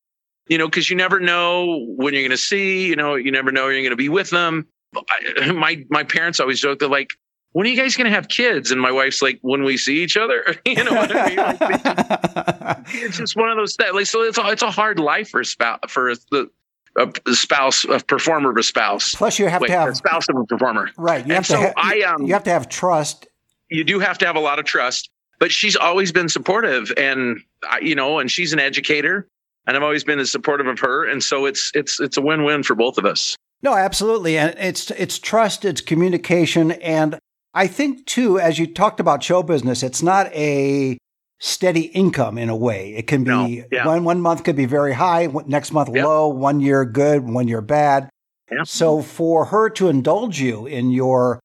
you 0.48 0.58
know, 0.58 0.66
because 0.66 0.90
you 0.90 0.96
never 0.96 1.18
know 1.18 1.84
when 1.96 2.12
you're 2.14 2.22
going 2.22 2.30
to 2.30 2.36
see, 2.36 2.86
you 2.86 2.94
know, 2.96 3.14
you 3.14 3.30
never 3.32 3.50
know 3.50 3.64
you're 3.68 3.80
going 3.80 3.90
to 3.90 3.96
be 3.96 4.08
with 4.08 4.30
them. 4.30 4.66
My, 5.55 5.85
my 5.90 6.05
parents 6.05 6.40
always 6.40 6.61
joke, 6.61 6.79
they're 6.81 6.88
like, 6.88 7.11
when 7.53 7.66
are 7.66 7.70
you 7.70 7.76
guys 7.76 7.96
going 7.96 8.05
to 8.09 8.14
have 8.14 8.29
kids? 8.29 8.70
And 8.70 8.81
my 8.81 8.92
wife's 8.92 9.20
like, 9.22 9.38
when 9.42 9.64
we 9.64 9.76
see 9.76 10.03
each 10.03 10.16
other, 10.16 10.44
you 10.64 10.83
know 10.85 10.92
what 10.92 11.11
I 11.14 11.26
mean? 11.29 11.37
Like, 11.37 12.79
it's 12.94 13.18
just 13.18 13.37
one 13.37 13.50
of 13.50 13.57
those 13.57 13.74
things. 13.76 13.92
Like, 13.92 14.07
so 14.07 14.22
it's 14.22 14.38
a, 14.38 14.46
it's 14.50 14.62
a 14.62 14.70
hard 14.70 14.98
life 15.00 15.31
for 15.31 15.40
a 15.40 15.44
spouse, 15.44 15.81
for 15.88 16.14
the, 16.31 16.48
a, 16.96 17.35
spouse, 17.35 17.85
a 17.85 17.98
performer 18.00 18.50
of 18.50 18.57
a 18.57 18.62
spouse. 18.62 19.14
Plus, 19.16 19.38
you 19.38 19.48
have 19.48 19.61
Wait, 19.62 19.68
to 19.68 19.74
have 19.74 19.88
a 19.88 19.94
spouse 19.94 20.29
of 20.29 20.37
a 20.37 20.44
performer. 20.44 20.90
right. 20.96 21.18
You 21.26 21.35
and 21.35 21.44
have 21.44 21.46
to. 21.46 21.53
so 21.53 21.61
ha- 21.61 21.72
I, 21.76 22.00
um, 22.03 22.24
you 22.26 22.33
have 22.35 22.44
to 22.44 22.50
have 22.50 22.68
trust. 22.68 23.26
you 23.68 23.85
do 23.85 23.98
have 24.00 24.18
to 24.18 24.26
have 24.26 24.37
a 24.37 24.40
lot 24.40 24.59
of 24.59 24.64
trust 24.64 25.11
but 25.38 25.50
she's 25.50 25.74
always 25.74 26.12
been 26.12 26.29
supportive 26.29 26.92
and 26.98 27.40
I- 27.68 27.79
you 27.81 27.94
know 27.94 28.18
and 28.18 28.31
she's 28.31 28.53
an 28.53 28.59
educator 28.59 29.26
and 29.66 29.76
i've 29.76 29.83
always 29.83 30.05
been 30.05 30.18
as 30.18 30.31
supportive 30.31 30.66
of 30.66 30.79
her 30.81 31.05
and 31.09 31.22
so 31.22 31.46
it's 31.46 31.70
it's 31.74 31.98
it's 32.00 32.16
a 32.16 32.20
win-win 32.20 32.62
for 32.62 32.74
both 32.74 32.98
of 32.98 33.07
us 33.07 33.37
No, 33.62 33.74
absolutely, 33.74 34.38
and 34.38 34.54
it's 34.58 34.90
it's 34.92 35.18
trust, 35.18 35.64
it's 35.64 35.80
communication, 35.80 36.72
and 36.72 37.18
I 37.52 37.66
think 37.66 38.06
too, 38.06 38.38
as 38.38 38.58
you 38.58 38.66
talked 38.66 39.00
about 39.00 39.22
show 39.22 39.42
business, 39.42 39.82
it's 39.82 40.02
not 40.02 40.32
a 40.34 40.96
steady 41.38 41.82
income 41.86 42.38
in 42.38 42.48
a 42.48 42.56
way. 42.56 42.94
It 42.94 43.06
can 43.06 43.24
be 43.24 43.30
No, 43.30 43.46
yeah. 43.72 43.86
one 43.86 44.04
one 44.04 44.20
month 44.20 44.44
could 44.44 44.56
be 44.56 44.66
very 44.66 44.92
high, 44.94 45.26
next 45.46 45.72
month 45.72 45.88
low, 45.90 46.28
one 46.28 46.60
year 46.60 46.84
good, 46.84 47.28
one 47.28 47.48
year 47.48 47.60
bad. 47.60 48.08
Yeah. 48.50 48.62
So 48.64 49.02
for 49.02 49.44
her 49.46 49.68
to 49.70 49.88
indulge 49.88 50.40
you 50.40 50.66
in 50.66 50.90
your 50.90 51.40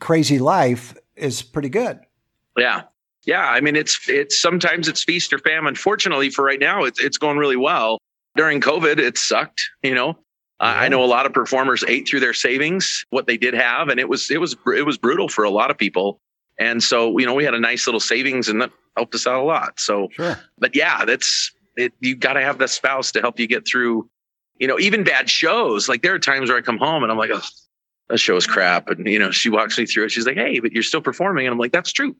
crazy 0.00 0.38
life 0.38 0.94
is 1.16 1.42
pretty 1.42 1.68
good. 1.68 2.00
yeah 2.58 2.82
yeah 3.24 3.48
i 3.50 3.60
mean 3.60 3.76
it's 3.76 4.08
it's 4.08 4.40
sometimes 4.40 4.88
it's 4.88 5.04
feast 5.04 5.32
or 5.32 5.38
famine 5.38 5.76
fortunately 5.76 6.28
for 6.28 6.44
right 6.44 6.58
now 6.58 6.82
it's 6.82 7.00
it's 7.00 7.16
going 7.18 7.38
really 7.38 7.56
well 7.56 7.98
during 8.34 8.60
covid 8.60 8.98
it 8.98 9.16
sucked 9.16 9.62
you 9.82 9.94
know 9.94 10.18
I 10.62 10.86
I 10.86 10.88
know 10.88 11.02
a 11.04 11.06
lot 11.06 11.26
of 11.26 11.32
performers 11.34 11.84
ate 11.86 12.08
through 12.08 12.20
their 12.20 12.32
savings, 12.32 13.04
what 13.10 13.26
they 13.26 13.36
did 13.36 13.52
have, 13.54 13.88
and 13.88 14.00
it 14.00 14.08
was 14.08 14.30
it 14.30 14.40
was 14.40 14.56
it 14.74 14.86
was 14.86 14.96
brutal 14.96 15.28
for 15.28 15.44
a 15.44 15.50
lot 15.50 15.70
of 15.70 15.76
people. 15.76 16.20
And 16.58 16.82
so, 16.82 17.18
you 17.18 17.26
know, 17.26 17.34
we 17.34 17.44
had 17.44 17.54
a 17.54 17.60
nice 17.60 17.86
little 17.86 18.00
savings, 18.00 18.48
and 18.48 18.60
that 18.62 18.70
helped 18.96 19.14
us 19.14 19.26
out 19.26 19.40
a 19.40 19.44
lot. 19.44 19.80
So, 19.80 20.08
Sure. 20.12 20.38
but 20.58 20.76
yeah, 20.76 21.04
that's 21.04 21.50
it. 21.76 21.92
You 22.00 22.14
got 22.14 22.34
to 22.34 22.40
have 22.42 22.58
the 22.58 22.68
spouse 22.68 23.10
to 23.12 23.20
help 23.20 23.40
you 23.40 23.46
get 23.46 23.66
through, 23.66 24.08
you 24.58 24.68
know, 24.68 24.78
even 24.78 25.02
bad 25.02 25.30
shows. 25.30 25.88
Like 25.88 26.02
there 26.02 26.14
are 26.14 26.18
times 26.18 26.50
where 26.50 26.58
I 26.58 26.60
come 26.60 26.76
home 26.78 27.02
and 27.02 27.10
I'm 27.10 27.16
like, 27.18 27.30
oh, 27.32 27.40
that 28.10 28.18
show 28.18 28.36
is 28.36 28.46
crap. 28.46 28.88
And, 28.90 29.06
you 29.06 29.18
know, 29.18 29.30
she 29.30 29.48
walks 29.48 29.78
me 29.78 29.86
through 29.86 30.04
it. 30.04 30.10
She's 30.10 30.26
like, 30.26 30.36
hey, 30.36 30.60
but 30.60 30.72
you're 30.72 30.82
still 30.82 31.00
performing. 31.00 31.46
And 31.46 31.52
I'm 31.54 31.58
like, 31.58 31.72
that's 31.72 31.90
true. 31.90 32.14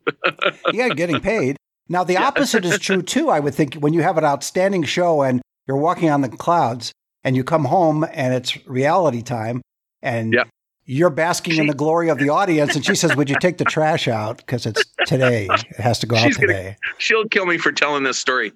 yeah, 0.73 0.89
getting 0.89 1.21
paid. 1.33 1.57
Now, 1.91 2.03
the 2.03 2.17
opposite 2.17 2.65
is 2.65 2.79
true 2.79 3.03
too, 3.03 3.29
I 3.29 3.39
would 3.39 3.55
think, 3.55 3.75
when 3.75 3.93
you 3.93 4.01
have 4.01 4.17
an 4.17 4.25
outstanding 4.25 4.85
show 4.85 5.23
and 5.23 5.43
you're 5.69 5.77
walking 5.77 6.09
on 6.09 6.23
the 6.23 6.31
clouds 6.31 6.91
and 7.25 7.37
you 7.37 7.45
come 7.45 7.65
home 7.65 8.05
and 8.13 8.35
it's 8.35 8.65
reality 8.67 9.23
time 9.23 9.63
and 10.03 10.33
Yeah. 10.33 10.45
you're 10.85 11.11
basking 11.11 11.57
in 11.59 11.67
the 11.67 11.75
glory 11.75 12.09
of 12.09 12.19
the 12.19 12.29
audience. 12.29 12.75
And 12.75 12.85
she 12.85 12.95
says, 12.95 13.15
Would 13.17 13.31
you 13.31 13.37
take 13.41 13.59
the 13.59 13.65
trash 13.65 14.09
out? 14.09 14.39
Because 14.39 14.67
it's 14.67 14.85
today. 15.07 15.49
It 15.51 15.77
has 15.81 15.99
to 16.01 16.07
go 16.07 16.17
out 16.17 16.23
She's 16.25 16.37
gonna- 16.37 16.53
today. 16.53 16.77
She'll 16.99 17.29
kill 17.29 17.47
me 17.47 17.59
for 17.59 17.73
telling 17.73 18.03
this 18.05 18.19
story. 18.19 18.53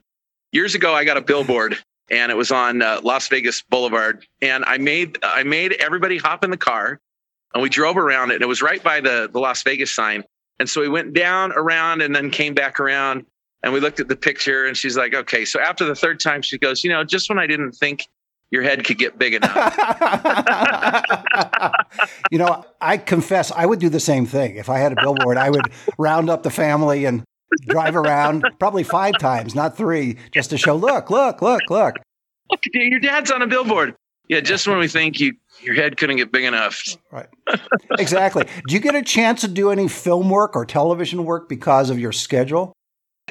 Years 0.53 0.75
ago, 0.75 0.95
I 0.95 1.05
got 1.05 1.17
a 1.17 1.21
billboard 1.21 1.79
and 2.11 2.31
it 2.31 2.37
was 2.37 2.51
on 2.51 2.83
uh, 2.83 3.01
Las 3.03 3.29
Vegas 3.29 3.63
Boulevard. 3.63 4.25
And 4.43 4.65
I 4.65 4.79
made, 4.79 5.19
I 5.23 5.43
made 5.43 5.73
everybody 5.75 6.19
hop 6.19 6.45
in 6.45 6.51
the 6.51 6.57
car 6.57 7.01
and 7.55 7.63
we 7.63 7.69
drove 7.69 7.97
around 7.97 8.31
it. 8.31 8.35
And 8.35 8.43
it 8.43 8.49
was 8.49 8.63
right 8.63 8.83
by 8.83 9.01
the, 9.01 9.29
the 9.33 9.39
Las 9.41 9.63
Vegas 9.63 9.95
sign. 9.95 10.25
And 10.59 10.69
so 10.69 10.81
we 10.81 10.89
went 10.89 11.13
down 11.13 11.53
around 11.53 12.01
and 12.03 12.15
then 12.15 12.31
came 12.31 12.55
back 12.55 12.81
around 12.81 13.27
and 13.63 13.73
we 13.73 13.81
looked 13.81 14.01
at 14.01 14.09
the 14.09 14.17
picture 14.17 14.65
and 14.67 14.77
she's 14.77 14.97
like, 14.97 15.15
okay. 15.15 15.45
So 15.45 15.61
after 15.61 15.85
the 15.85 15.95
third 15.95 16.19
time, 16.21 16.43
she 16.43 16.59
goes, 16.59 16.83
you 16.85 16.91
know, 16.91 17.05
just 17.05 17.29
when 17.29 17.39
I 17.39 17.47
didn't 17.47 17.73
think 17.73 18.07
your 18.51 18.63
head 18.63 18.85
could 18.85 18.99
get 18.99 19.19
big 19.19 19.35
enough. 19.35 19.55
you 22.31 22.39
know, 22.39 22.65
I 22.81 22.97
confess 22.97 23.53
I 23.53 23.67
would 23.67 23.81
do 23.81 23.89
the 23.89 24.01
same 24.01 24.27
thing. 24.27 24.57
If 24.57 24.69
I 24.69 24.79
had 24.79 24.93
a 24.93 24.97
billboard, 24.97 25.37
I 25.37 25.51
would 25.51 25.73
round 25.99 26.31
up 26.31 26.43
the 26.43 26.51
family 26.51 27.05
and 27.05 27.25
drive 27.63 27.97
around 27.97 28.45
probably 28.59 28.85
five 28.85 29.19
times, 29.19 29.55
not 29.55 29.77
three, 29.77 30.17
just 30.33 30.51
to 30.51 30.59
show, 30.59 30.77
look, 30.77 31.11
look, 31.11 31.43
look, 31.43 31.63
look. 31.71 31.97
Look, 32.51 32.61
your 32.73 33.01
dad's 33.01 33.31
on 33.31 33.43
a 33.43 33.47
billboard. 33.47 33.95
Yeah, 34.29 34.41
just 34.41 34.67
when 34.67 34.79
we 34.79 34.89
think 34.89 35.21
you 35.21 35.35
your 35.63 35.75
head 35.75 35.97
couldn't 35.97 36.17
get 36.17 36.33
big 36.33 36.45
enough. 36.45 36.83
Right. 37.13 37.29
Exactly. 37.99 38.45
Do 38.67 38.75
you 38.75 38.81
get 38.81 38.95
a 38.95 39.03
chance 39.03 39.41
to 39.43 39.49
do 39.49 39.71
any 39.71 39.89
film 39.89 40.29
work 40.29 40.57
or 40.57 40.67
television 40.67 41.25
work 41.25 41.49
because 41.49 41.91
of 41.91 41.99
your 41.99 42.13
schedule? 42.13 42.73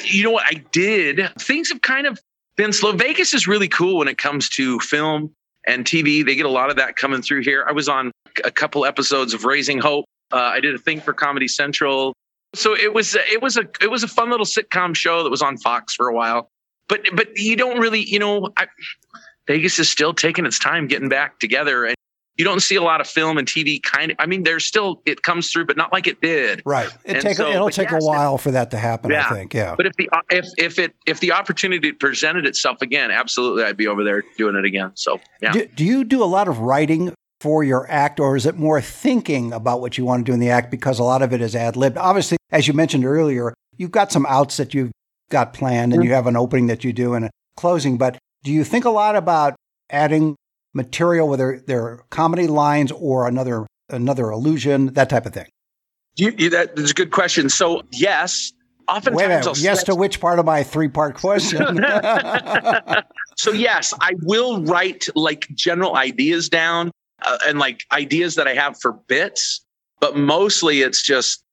You 0.03 0.23
know 0.23 0.31
what 0.31 0.45
I 0.45 0.63
did? 0.71 1.21
Things 1.39 1.69
have 1.69 1.81
kind 1.81 2.07
of 2.07 2.19
been 2.55 2.73
slow. 2.73 2.93
Vegas 2.93 3.33
is 3.33 3.47
really 3.47 3.67
cool 3.67 3.97
when 3.97 4.07
it 4.07 4.17
comes 4.17 4.49
to 4.49 4.79
film 4.79 5.33
and 5.67 5.85
TV. 5.85 6.25
They 6.25 6.35
get 6.35 6.45
a 6.45 6.49
lot 6.49 6.69
of 6.69 6.75
that 6.77 6.95
coming 6.95 7.21
through 7.21 7.41
here. 7.41 7.65
I 7.67 7.71
was 7.71 7.89
on 7.89 8.11
a 8.43 8.51
couple 8.51 8.85
episodes 8.85 9.33
of 9.33 9.45
Raising 9.45 9.79
Hope. 9.79 10.05
Uh, 10.31 10.37
I 10.37 10.59
did 10.59 10.75
a 10.75 10.77
thing 10.77 11.01
for 11.01 11.13
Comedy 11.13 11.47
Central. 11.47 12.13
So 12.53 12.75
it 12.75 12.93
was 12.93 13.15
it 13.15 13.41
was 13.41 13.57
a 13.57 13.67
it 13.81 13.91
was 13.91 14.03
a 14.03 14.07
fun 14.07 14.29
little 14.29 14.45
sitcom 14.45 14.95
show 14.95 15.23
that 15.23 15.29
was 15.29 15.41
on 15.41 15.57
Fox 15.57 15.93
for 15.93 16.07
a 16.07 16.13
while. 16.13 16.49
But 16.87 17.01
but 17.13 17.37
you 17.37 17.55
don't 17.55 17.79
really 17.79 18.01
you 18.01 18.19
know 18.19 18.49
I, 18.57 18.67
Vegas 19.47 19.77
is 19.79 19.89
still 19.89 20.13
taking 20.13 20.45
its 20.45 20.57
time 20.57 20.87
getting 20.87 21.09
back 21.09 21.39
together 21.39 21.85
and 21.85 21.95
you 22.37 22.43
don't 22.43 22.61
see 22.61 22.75
a 22.75 22.81
lot 22.81 23.01
of 23.01 23.07
film 23.07 23.37
and 23.37 23.47
TV 23.47 23.81
kind 23.81 24.11
of 24.11 24.17
I 24.19 24.25
mean 24.25 24.43
there's 24.43 24.65
still 24.65 25.01
it 25.05 25.23
comes 25.23 25.51
through 25.51 25.65
but 25.65 25.77
not 25.77 25.91
like 25.91 26.07
it 26.07 26.21
did. 26.21 26.61
Right. 26.65 26.89
It 27.03 27.21
take, 27.21 27.37
so, 27.37 27.49
it'll 27.49 27.69
take 27.69 27.91
yes, 27.91 28.03
a 28.03 28.05
while 28.05 28.37
for 28.37 28.51
that 28.51 28.71
to 28.71 28.77
happen, 28.77 29.11
I 29.11 29.15
Yeah. 29.15 29.29
think. 29.29 29.53
Yeah. 29.53 29.75
But 29.75 29.87
if 29.87 29.93
the 29.95 30.09
if 30.29 30.45
if 30.57 30.79
it 30.79 30.93
if 31.05 31.19
the 31.19 31.31
opportunity 31.31 31.91
presented 31.91 32.45
itself 32.45 32.81
again, 32.81 33.11
absolutely, 33.11 33.63
I'd 33.63 33.77
be 33.77 33.87
over 33.87 34.03
there 34.03 34.23
doing 34.37 34.55
it 34.55 34.65
again. 34.65 34.91
So 34.95 35.19
yeah, 35.41 35.51
Do, 35.51 35.65
do 35.67 35.85
you 35.85 36.03
do 36.03 36.23
a 36.23 36.25
lot 36.25 36.47
of 36.47 36.59
writing 36.59 37.13
for 37.41 37.63
your 37.63 37.89
act, 37.91 38.19
or 38.19 38.35
is 38.35 38.45
it 38.45 38.57
more 38.57 38.81
thinking 38.81 39.53
about 39.53 39.81
what 39.81 39.97
you 39.97 40.05
want 40.05 40.25
to 40.25 40.29
do 40.31 40.33
in 40.33 40.39
the 40.39 40.49
act 40.49 40.71
because 40.71 40.99
a 40.99 41.03
lot 41.03 41.21
of 41.21 41.33
it 41.33 41.41
is 41.41 41.55
ad 41.55 41.75
libbed? 41.75 41.97
Obviously, 41.97 42.37
as 42.51 42.67
you 42.67 42.73
mentioned 42.73 43.05
earlier, 43.05 43.53
you've 43.77 43.91
got 43.91 44.11
some 44.11 44.25
outs 44.25 44.57
that 44.57 44.73
you've 44.73 44.91
got 45.29 45.53
planned 45.53 45.93
and 45.93 46.03
you 46.03 46.09
mm-hmm. 46.09 46.15
have 46.15 46.27
an 46.27 46.37
opening 46.37 46.67
that 46.67 46.83
you 46.83 46.93
do 46.93 47.13
and 47.13 47.25
a 47.25 47.29
closing, 47.55 47.97
but 47.97 48.17
do 48.43 48.51
you 48.51 48.63
think 48.63 48.85
a 48.85 48.89
lot 48.89 49.15
about 49.15 49.55
adding 49.89 50.35
material, 50.75 51.27
whether 51.27 51.63
they're 51.65 52.03
comedy 52.11 52.45
lines 52.45 52.91
or 52.91 53.27
another 53.27 53.65
another 53.89 54.29
illusion, 54.29 54.87
that 54.93 55.09
type 55.09 55.25
of 55.25 55.33
thing? 55.33 55.47
you, 56.15 56.33
you, 56.37 56.49
that 56.49 56.77
is 56.77 56.91
a 56.91 56.93
good 56.93 57.11
question. 57.11 57.49
So 57.49 57.81
yes, 57.91 58.53
oftentimes 58.87 59.17
Wait 59.17 59.25
a 59.25 59.29
minute. 59.29 59.47
I'll 59.47 59.57
Yes 59.57 59.83
to 59.83 59.95
which 59.95 60.19
part 60.19 60.39
of 60.39 60.45
my 60.45 60.63
three 60.63 60.87
part 60.87 61.15
question? 61.15 61.79
So 63.37 63.51
yes, 63.51 63.93
I 63.99 64.13
will 64.21 64.63
write 64.63 65.09
like 65.13 65.49
general 65.53 65.97
ideas 65.97 66.47
down 66.47 66.89
uh, 67.21 67.37
and 67.45 67.59
like 67.59 67.83
ideas 67.91 68.35
that 68.35 68.47
I 68.47 68.53
have 68.53 68.79
for 68.79 68.93
bits, 68.93 69.59
but 69.99 70.15
mostly 70.15 70.81
it's 70.81 71.03
just 71.03 71.43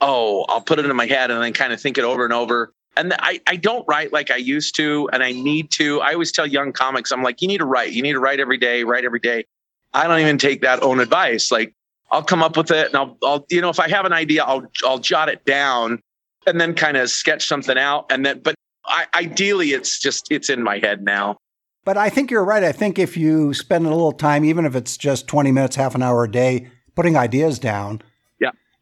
oh, 0.00 0.44
I'll 0.48 0.60
put 0.60 0.78
it 0.78 0.86
in 0.86 0.94
my 0.94 1.06
head 1.06 1.32
and 1.32 1.42
then 1.42 1.52
kind 1.52 1.72
of 1.72 1.80
think 1.80 1.98
it 1.98 2.04
over 2.04 2.24
and 2.24 2.32
over. 2.32 2.72
And 2.96 3.14
I, 3.18 3.40
I 3.46 3.56
don't 3.56 3.84
write 3.88 4.12
like 4.12 4.30
I 4.30 4.36
used 4.36 4.76
to, 4.76 5.08
and 5.12 5.22
I 5.22 5.32
need 5.32 5.70
to. 5.72 6.00
I 6.00 6.12
always 6.12 6.30
tell 6.30 6.46
young 6.46 6.72
comics, 6.72 7.10
I'm 7.10 7.22
like, 7.22 7.42
you 7.42 7.48
need 7.48 7.58
to 7.58 7.64
write. 7.64 7.92
You 7.92 8.02
need 8.02 8.12
to 8.12 8.20
write 8.20 8.40
every 8.40 8.58
day, 8.58 8.84
write 8.84 9.04
every 9.04 9.20
day. 9.20 9.44
I 9.92 10.08
don't 10.08 10.20
even 10.20 10.38
take 10.38 10.62
that 10.62 10.82
own 10.82 11.00
advice. 11.00 11.52
Like 11.52 11.72
I'll 12.10 12.22
come 12.22 12.42
up 12.42 12.56
with 12.56 12.70
it 12.70 12.88
and 12.88 12.96
I'll, 12.96 13.16
I'll, 13.22 13.46
you 13.50 13.60
know, 13.60 13.70
if 13.70 13.80
I 13.80 13.88
have 13.88 14.04
an 14.04 14.12
idea, 14.12 14.44
I'll, 14.44 14.64
I'll 14.84 14.98
jot 14.98 15.28
it 15.28 15.44
down 15.44 16.00
and 16.46 16.60
then 16.60 16.74
kind 16.74 16.96
of 16.96 17.10
sketch 17.10 17.46
something 17.46 17.78
out. 17.78 18.06
And 18.10 18.26
then, 18.26 18.40
but 18.40 18.54
I, 18.86 19.06
ideally 19.14 19.70
it's 19.70 19.98
just, 19.98 20.26
it's 20.30 20.50
in 20.50 20.62
my 20.62 20.78
head 20.78 21.02
now. 21.02 21.36
But 21.84 21.96
I 21.96 22.08
think 22.10 22.30
you're 22.30 22.44
right. 22.44 22.64
I 22.64 22.72
think 22.72 22.98
if 22.98 23.16
you 23.16 23.52
spend 23.52 23.86
a 23.86 23.90
little 23.90 24.12
time, 24.12 24.44
even 24.44 24.64
if 24.64 24.74
it's 24.74 24.96
just 24.96 25.26
20 25.26 25.52
minutes, 25.52 25.76
half 25.76 25.94
an 25.94 26.02
hour 26.02 26.24
a 26.24 26.30
day, 26.30 26.68
putting 26.94 27.16
ideas 27.16 27.58
down. 27.58 28.02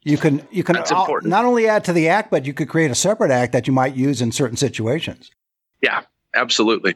You 0.03 0.17
can 0.17 0.45
you 0.51 0.63
can 0.63 0.75
That's 0.75 0.91
al- 0.91 1.19
not 1.23 1.45
only 1.45 1.67
add 1.67 1.83
to 1.85 1.93
the 1.93 2.09
act, 2.09 2.29
but 2.29 2.45
you 2.45 2.53
could 2.53 2.69
create 2.69 2.91
a 2.91 2.95
separate 2.95 3.31
act 3.31 3.53
that 3.53 3.67
you 3.67 3.73
might 3.73 3.95
use 3.95 4.21
in 4.21 4.31
certain 4.31 4.57
situations. 4.57 5.31
Yeah, 5.81 6.01
absolutely. 6.35 6.95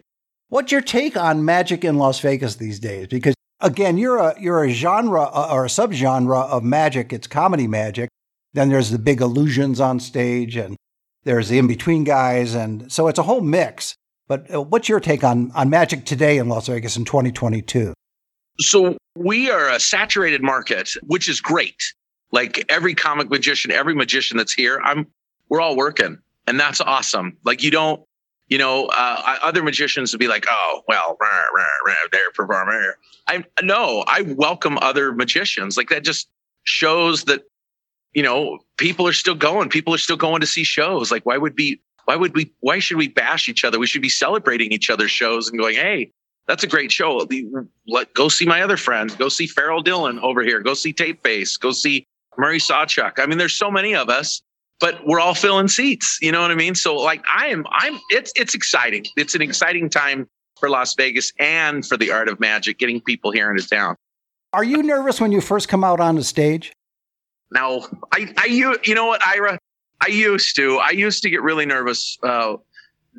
What's 0.50 0.72
your 0.72 0.82
take 0.82 1.17
on 1.17 1.43
magic 1.43 1.84
in 1.84 1.98
Las 1.98 2.20
Vegas 2.20 2.56
these 2.56 2.80
days? 2.80 3.08
Because 3.08 3.36
again, 3.60 3.98
you're 3.98 4.17
a 4.17 4.36
you're 4.39 4.63
a 4.63 4.70
genre 4.70 5.24
uh, 5.24 5.50
or 5.52 5.65
a 5.65 5.70
subgenre 5.70 6.48
of 6.50 6.63
magic. 6.63 7.13
It's 7.13 7.28
comedy 7.28 7.67
magic. 7.67 8.10
Then 8.54 8.70
there's 8.70 8.91
the 8.91 9.00
big 9.00 9.22
illusions 9.22 9.80
on 9.80 10.00
stage, 10.00 10.56
and 10.56 10.76
there's 11.24 11.50
the 11.50 11.58
in 11.58 11.67
between 11.67 12.04
guys, 12.04 12.56
and 12.56 12.91
so 12.91 13.08
it's 13.08 13.20
a 13.20 13.24
whole 13.24 13.41
mix. 13.41 13.96
But 14.28 14.54
uh, 14.54 14.62
what's 14.62 14.89
your 14.89 15.00
take 15.00 15.24
on 15.24 15.52
on 15.52 15.70
magic 15.70 16.06
today 16.06 16.38
in 16.38 16.50
Las 16.50 16.67
Vegas 16.67 16.98
in 16.98 17.06
2022? 17.06 17.93
So 18.60 18.98
we 19.15 19.52
are 19.52 19.70
a 19.70 19.80
saturated 19.80 20.41
market, 20.41 20.93
which 21.04 21.30
is 21.30 21.39
great. 21.39 21.93
Like 22.31 22.65
every 22.69 22.93
comic 22.93 23.29
magician, 23.29 23.71
every 23.71 23.95
magician 23.95 24.37
that's 24.37 24.53
here, 24.53 24.79
I'm 24.83 25.07
we're 25.49 25.61
all 25.61 25.77
working, 25.77 26.19
and 26.45 26.59
that's 26.59 26.81
awesome. 26.81 27.37
Like 27.45 27.63
you 27.63 27.71
don't, 27.71 28.01
you 28.49 28.57
know, 28.57 28.87
uh, 28.87 29.37
other 29.41 29.63
magicians 29.63 30.11
would 30.11 30.19
be 30.19 30.27
like, 30.27 30.45
oh, 30.49 30.81
well, 30.87 31.17
rah, 31.21 31.27
rah, 31.55 31.63
rah, 31.85 31.93
they're. 32.11 32.97
I 33.27 33.43
no, 33.61 34.03
I 34.07 34.21
welcome 34.21 34.77
other 34.81 35.13
magicians. 35.13 35.77
Like 35.77 35.89
that 35.89 36.03
just 36.03 36.27
shows 36.63 37.25
that 37.25 37.43
you 38.13 38.23
know 38.23 38.59
people 38.77 39.07
are 39.07 39.13
still 39.13 39.35
going. 39.35 39.69
People 39.69 39.93
are 39.93 39.99
still 39.99 40.17
going 40.17 40.41
to 40.41 40.47
see 40.47 40.63
shows. 40.63 41.11
Like 41.11 41.25
why 41.25 41.37
would 41.37 41.55
be 41.55 41.79
why 42.05 42.15
would 42.15 42.33
we 42.35 42.51
why 42.61 42.79
should 42.79 42.97
we 42.97 43.09
bash 43.09 43.49
each 43.49 43.65
other? 43.65 43.79
We 43.79 43.87
should 43.87 44.01
be 44.01 44.09
celebrating 44.09 44.71
each 44.71 44.89
other's 44.89 45.11
shows 45.11 45.49
and 45.49 45.59
going, 45.59 45.75
hey, 45.75 46.11
that's 46.47 46.63
a 46.63 46.67
great 46.67 46.91
show. 46.91 47.27
Let 47.87 48.13
go 48.13 48.29
see 48.29 48.45
my 48.45 48.61
other 48.61 48.77
friends. 48.77 49.13
Go 49.15 49.27
see 49.27 49.45
Farrell 49.45 49.81
Dillon 49.81 50.19
over 50.19 50.41
here. 50.41 50.61
Go 50.61 50.73
see 50.73 50.93
Tape 50.93 51.21
Face. 51.21 51.57
Go 51.57 51.71
see 51.71 52.07
Murray 52.38 52.60
Sawchuck. 52.60 53.19
I 53.19 53.26
mean, 53.26 53.38
there's 53.38 53.56
so 53.56 53.71
many 53.71 53.95
of 53.95 54.10
us, 54.10 54.41
but 54.80 55.06
we're 55.06 55.19
all 55.19 55.34
filling 55.34 55.67
seats. 55.67 56.19
You 56.21 56.32
know 56.32 56.41
what 56.41 56.52
I 56.52 56.56
mean? 56.56 56.76
So 56.76 56.95
like 56.95 57.23
I 57.34 57.47
am 57.47 57.65
I'm 57.71 58.00
it's 58.10 58.32
it's 58.36 58.54
exciting. 58.54 59.06
It's 59.15 59.36
an 59.36 59.41
exciting 59.41 59.89
time 59.89 60.28
for 60.60 60.69
Las 60.69 60.95
Vegas 60.95 61.34
and 61.39 61.86
for 61.86 61.97
the 61.97 62.12
art 62.12 62.30
of 62.30 62.39
magic, 62.39 62.80
getting 62.80 63.02
people 63.02 63.32
here 63.32 63.52
into 63.52 63.67
town. 63.67 63.95
Are 64.54 64.63
you 64.63 64.82
nervous 64.82 65.19
when 65.21 65.32
you 65.32 65.41
first 65.41 65.67
come 65.67 65.84
out 65.84 66.00
on 66.00 66.15
the 66.15 66.23
stage? 66.23 66.73
No, 67.52 67.86
I, 68.12 68.34
I, 68.38 68.45
you, 68.45 68.78
you 68.84 68.95
know 68.95 69.08
what, 69.08 69.26
Ira, 69.26 69.60
I 70.02 70.08
used 70.08 70.56
to, 70.56 70.78
I 70.78 70.91
used 70.91 71.23
to 71.23 71.30
get 71.30 71.41
really 71.41 71.65
nervous, 71.65 72.17
uh, 72.23 72.56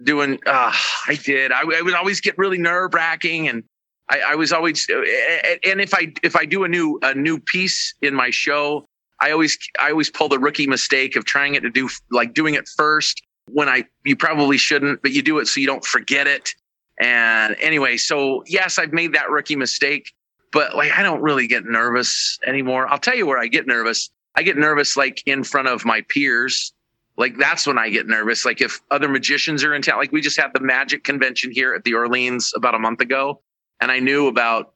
doing, 0.04 0.38
uh, 0.46 0.72
I 1.07 1.18
did, 1.22 1.52
I, 1.52 1.61
I 1.61 1.83
would 1.83 1.94
always 1.94 2.20
get 2.20 2.37
really 2.38 2.59
nerve 2.59 2.92
wracking 2.94 3.48
and 3.48 3.64
I, 4.11 4.20
I 4.31 4.35
was 4.35 4.52
always, 4.52 4.87
and 4.88 5.81
if 5.81 5.94
I, 5.94 6.12
if 6.22 6.35
I 6.37 6.44
do 6.44 6.64
a 6.64 6.68
new, 6.68 6.98
a 7.02 7.14
new 7.14 7.38
piece 7.38 7.94
in 8.02 8.14
my 8.14 8.31
show, 8.31 8.87
I 9.20 9.31
always, 9.33 9.59
I 9.81 9.90
always 9.90 10.11
pull 10.11 10.28
the 10.28 10.38
rookie 10.38 10.66
mistake 10.66 11.16
of 11.16 11.24
trying 11.24 11.54
it 11.54 11.61
to 11.61 11.70
do, 11.70 11.88
like 12.11 12.35
doing 12.35 12.54
it 12.54 12.68
first 12.68 13.22
when 13.50 13.68
I, 13.68 13.85
you 14.04 14.16
probably 14.16 14.59
shouldn't, 14.59 15.02
but 15.02 15.12
you 15.12 15.22
do 15.22 15.38
it 15.38 15.48
so 15.48 15.61
you 15.61 15.66
don't 15.66 15.85
forget 15.85 16.26
it. 16.26 16.54
And 17.00 17.57
anyway, 17.61 17.96
so 17.96 18.42
yes, 18.46 18.78
I've 18.78 18.92
made 18.92 19.14
that 19.14 19.31
rookie 19.31 19.57
mistake, 19.57 20.12
but 20.52 20.74
like 20.74 20.92
I 20.92 21.02
don't 21.02 21.20
really 21.20 21.46
get 21.46 21.64
nervous 21.64 22.38
anymore. 22.46 22.88
I'll 22.88 22.98
tell 22.98 23.16
you 23.16 23.26
where 23.26 23.38
I 23.38 23.46
get 23.46 23.66
nervous. 23.66 24.11
I 24.35 24.42
get 24.42 24.57
nervous 24.57 24.96
like 24.96 25.22
in 25.26 25.44
front 25.44 25.68
of 25.68 25.85
my 25.85 26.02
peers. 26.09 26.72
Like 27.16 27.37
that's 27.37 27.66
when 27.66 27.78
I 27.78 27.88
get 27.88 28.07
nervous. 28.07 28.44
Like 28.44 28.61
if 28.61 28.81
other 28.90 29.09
magicians 29.09 29.64
are 29.64 29.74
in 29.74 29.83
town, 29.83 29.98
like 29.98 30.12
we 30.12 30.20
just 30.20 30.38
had 30.38 30.52
the 30.54 30.61
magic 30.61 31.04
convention 31.04 31.50
here 31.50 31.74
at 31.74 31.85
the 31.85 31.94
Orleans 31.94 32.52
about 32.54 32.74
a 32.74 32.78
month 32.78 33.00
ago, 33.00 33.40
and 33.81 33.90
I 33.90 33.98
knew 33.98 34.28
about 34.28 34.74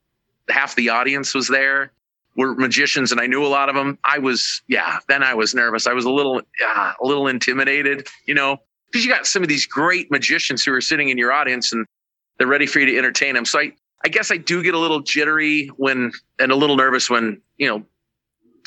half 0.49 0.75
the 0.75 0.89
audience 0.89 1.33
was 1.33 1.47
there 1.47 1.93
were 2.35 2.55
magicians 2.55 3.11
and 3.11 3.21
I 3.21 3.27
knew 3.27 3.45
a 3.45 3.47
lot 3.47 3.69
of 3.69 3.75
them. 3.75 3.97
I 4.05 4.19
was, 4.19 4.61
yeah, 4.67 4.99
then 5.07 5.23
I 5.23 5.33
was 5.33 5.53
nervous. 5.53 5.87
I 5.87 5.93
was 5.93 6.05
a 6.05 6.09
little, 6.09 6.41
uh, 6.65 6.93
a 7.01 7.05
little 7.05 7.27
intimidated, 7.27 8.07
you 8.25 8.33
know, 8.33 8.57
because 8.91 9.05
you 9.05 9.11
got 9.11 9.25
some 9.25 9.43
of 9.43 9.49
these 9.49 9.65
great 9.65 10.09
magicians 10.11 10.63
who 10.63 10.73
are 10.73 10.81
sitting 10.81 11.09
in 11.09 11.17
your 11.17 11.31
audience 11.31 11.71
and 11.71 11.85
they're 12.37 12.47
ready 12.47 12.65
for 12.65 12.79
you 12.79 12.85
to 12.87 12.97
entertain 12.97 13.35
them. 13.35 13.45
So 13.45 13.59
I, 13.59 13.73
I 14.05 14.09
guess 14.09 14.31
I 14.31 14.37
do 14.37 14.63
get 14.63 14.73
a 14.73 14.79
little 14.79 14.99
jittery 14.99 15.67
when, 15.77 16.11
and 16.39 16.51
a 16.51 16.55
little 16.55 16.75
nervous 16.75 17.09
when, 17.09 17.41
you 17.57 17.67
know, 17.67 17.85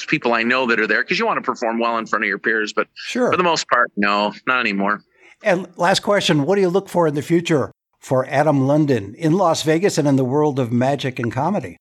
people 0.04 0.34
I 0.34 0.42
know 0.42 0.66
that 0.66 0.78
are 0.78 0.86
there 0.86 1.02
because 1.02 1.18
you 1.18 1.26
want 1.26 1.38
to 1.38 1.42
perform 1.42 1.78
well 1.78 1.96
in 1.98 2.06
front 2.06 2.24
of 2.24 2.28
your 2.28 2.38
peers. 2.38 2.72
But 2.72 2.88
sure. 2.94 3.30
for 3.30 3.36
the 3.36 3.42
most 3.42 3.68
part, 3.68 3.90
no, 3.96 4.34
not 4.46 4.60
anymore. 4.60 5.02
And 5.42 5.66
last 5.76 6.00
question 6.00 6.44
What 6.44 6.56
do 6.56 6.60
you 6.60 6.68
look 6.68 6.88
for 6.88 7.06
in 7.06 7.14
the 7.14 7.22
future 7.22 7.72
for 7.98 8.26
Adam 8.26 8.66
London 8.66 9.14
in 9.14 9.32
Las 9.32 9.62
Vegas 9.62 9.98
and 9.98 10.06
in 10.06 10.16
the 10.16 10.24
world 10.24 10.58
of 10.58 10.72
magic 10.72 11.18
and 11.18 11.32
comedy? 11.32 11.76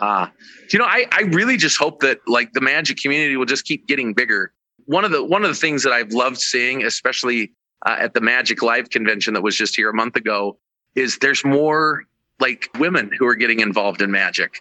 Ah, 0.00 0.32
you 0.72 0.78
know, 0.78 0.84
I, 0.84 1.06
I 1.12 1.22
really 1.22 1.56
just 1.56 1.76
hope 1.78 2.00
that 2.00 2.20
like 2.26 2.52
the 2.52 2.60
magic 2.60 2.98
community 2.98 3.36
will 3.36 3.46
just 3.46 3.64
keep 3.64 3.86
getting 3.86 4.12
bigger. 4.12 4.52
One 4.86 5.04
of 5.04 5.10
the 5.10 5.24
one 5.24 5.42
of 5.42 5.48
the 5.48 5.54
things 5.54 5.82
that 5.82 5.92
I've 5.92 6.12
loved 6.12 6.38
seeing, 6.38 6.84
especially 6.84 7.52
uh, 7.84 7.96
at 7.98 8.14
the 8.14 8.20
Magic 8.20 8.62
Live 8.62 8.90
convention 8.90 9.34
that 9.34 9.42
was 9.42 9.56
just 9.56 9.76
here 9.76 9.90
a 9.90 9.94
month 9.94 10.16
ago, 10.16 10.58
is 10.94 11.18
there's 11.18 11.44
more 11.44 12.04
like 12.40 12.68
women 12.78 13.10
who 13.18 13.26
are 13.26 13.34
getting 13.34 13.60
involved 13.60 14.02
in 14.02 14.10
magic. 14.10 14.60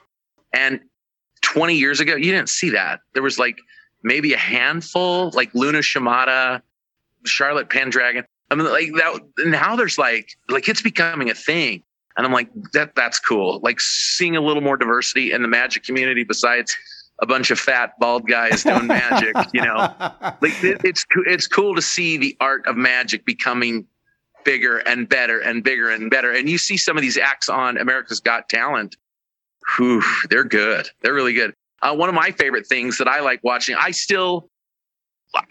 And 0.54 0.80
20 1.42 1.76
years 1.76 2.00
ago, 2.00 2.16
you 2.16 2.32
didn't 2.32 2.50
see 2.50 2.70
that. 2.72 3.02
There 3.14 3.24
was 3.24 3.38
like 3.38 3.58
maybe 4.04 4.34
a 4.34 4.38
handful, 4.38 5.32
like 5.34 5.54
Luna 5.54 5.82
Shimada, 5.82 6.62
Charlotte 7.26 7.70
Pendragon. 7.70 8.24
I 8.52 8.56
mean, 8.56 8.68
like 8.68 8.92
that. 8.94 9.20
Now 9.40 9.76
there's 9.76 9.98
like, 9.98 10.30
like 10.50 10.70
it's 10.70 10.82
becoming 10.82 11.30
a 11.30 11.36
thing, 11.36 11.84
and 12.18 12.26
I'm 12.26 12.34
like, 12.34 12.50
that 12.74 12.96
that's 12.96 13.20
cool. 13.20 13.60
Like 13.62 13.80
seeing 13.80 14.36
a 14.36 14.42
little 14.42 14.62
more 14.62 14.78
diversity 14.78 15.32
in 15.32 15.42
the 15.42 15.48
magic 15.48 15.84
community 15.84 16.24
besides 16.24 16.76
a 17.22 17.26
bunch 17.26 17.52
of 17.52 17.60
fat 17.60 17.94
bald 18.00 18.28
guys 18.28 18.64
doing 18.64 18.88
magic. 18.88 19.36
You 19.54 19.62
know, 19.62 19.76
like 20.42 20.64
it, 20.64 20.82
it's 20.84 21.06
it's 21.26 21.48
cool 21.48 21.76
to 21.76 21.82
see 21.82 22.18
the 22.18 22.36
art 22.40 22.66
of 22.68 22.78
magic 22.78 23.26
becoming 23.26 23.86
bigger 24.44 24.78
and 24.80 25.10
better 25.10 25.40
and 25.40 25.64
bigger 25.64 25.90
and 25.90 26.10
better. 26.10 26.32
And 26.32 26.50
you 26.50 26.58
see 26.58 26.78
some 26.78 26.98
of 26.98 27.02
these 27.02 27.18
acts 27.18 27.50
on 27.50 27.78
America's 27.78 28.20
Got 28.20 28.48
Talent 28.48 28.96
whew, 29.76 30.04
they're 30.30 30.44
good. 30.44 30.90
They're 31.02 31.14
really 31.14 31.34
good. 31.34 31.54
Uh, 31.82 31.96
one 31.96 32.10
of 32.10 32.16
my 32.16 32.32
favorite 32.32 32.68
things 32.68 32.98
that 32.98 33.08
I 33.08 33.20
like 33.20 33.44
watching, 33.44 33.76
I 33.80 33.92
still, 33.92 34.50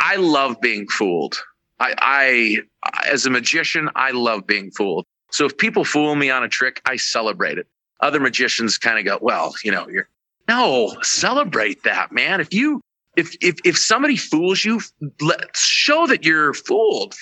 I 0.00 0.16
love 0.16 0.61
being 0.61 0.87
fooled. 0.88 1.37
I, 1.79 1.94
I, 1.98 3.03
as 3.11 3.27
a 3.27 3.31
magician, 3.31 3.90
I 3.94 4.12
love 4.12 4.46
being 4.46 4.70
fooled. 4.70 5.07
So 5.30 5.46
if 5.46 5.56
people 5.56 5.84
fool 5.84 6.14
me 6.14 6.30
on 6.30 6.44
a 6.44 6.48
trick, 6.48 6.80
I 6.84 6.96
celebrate 6.96 7.58
it. 7.58 7.66
Other 8.00 8.20
magicians 8.20 8.78
kind 8.78 8.98
of 8.98 9.04
go, 9.04 9.18
well, 9.20 9.54
you 9.64 9.72
know, 9.72 9.88
you're, 9.88 10.08
no, 10.48 10.96
celebrate 11.02 11.82
that, 11.84 12.12
man. 12.12 12.40
If 12.40 12.52
you, 12.52 12.80
if, 13.16 13.37
if, 13.40 13.56
if 13.64 13.78
somebody 13.78 14.16
fools 14.16 14.64
you, 14.64 14.80
let 15.20 15.56
show 15.56 16.06
that 16.06 16.24
you're 16.24 16.54
fooled. 16.54 17.14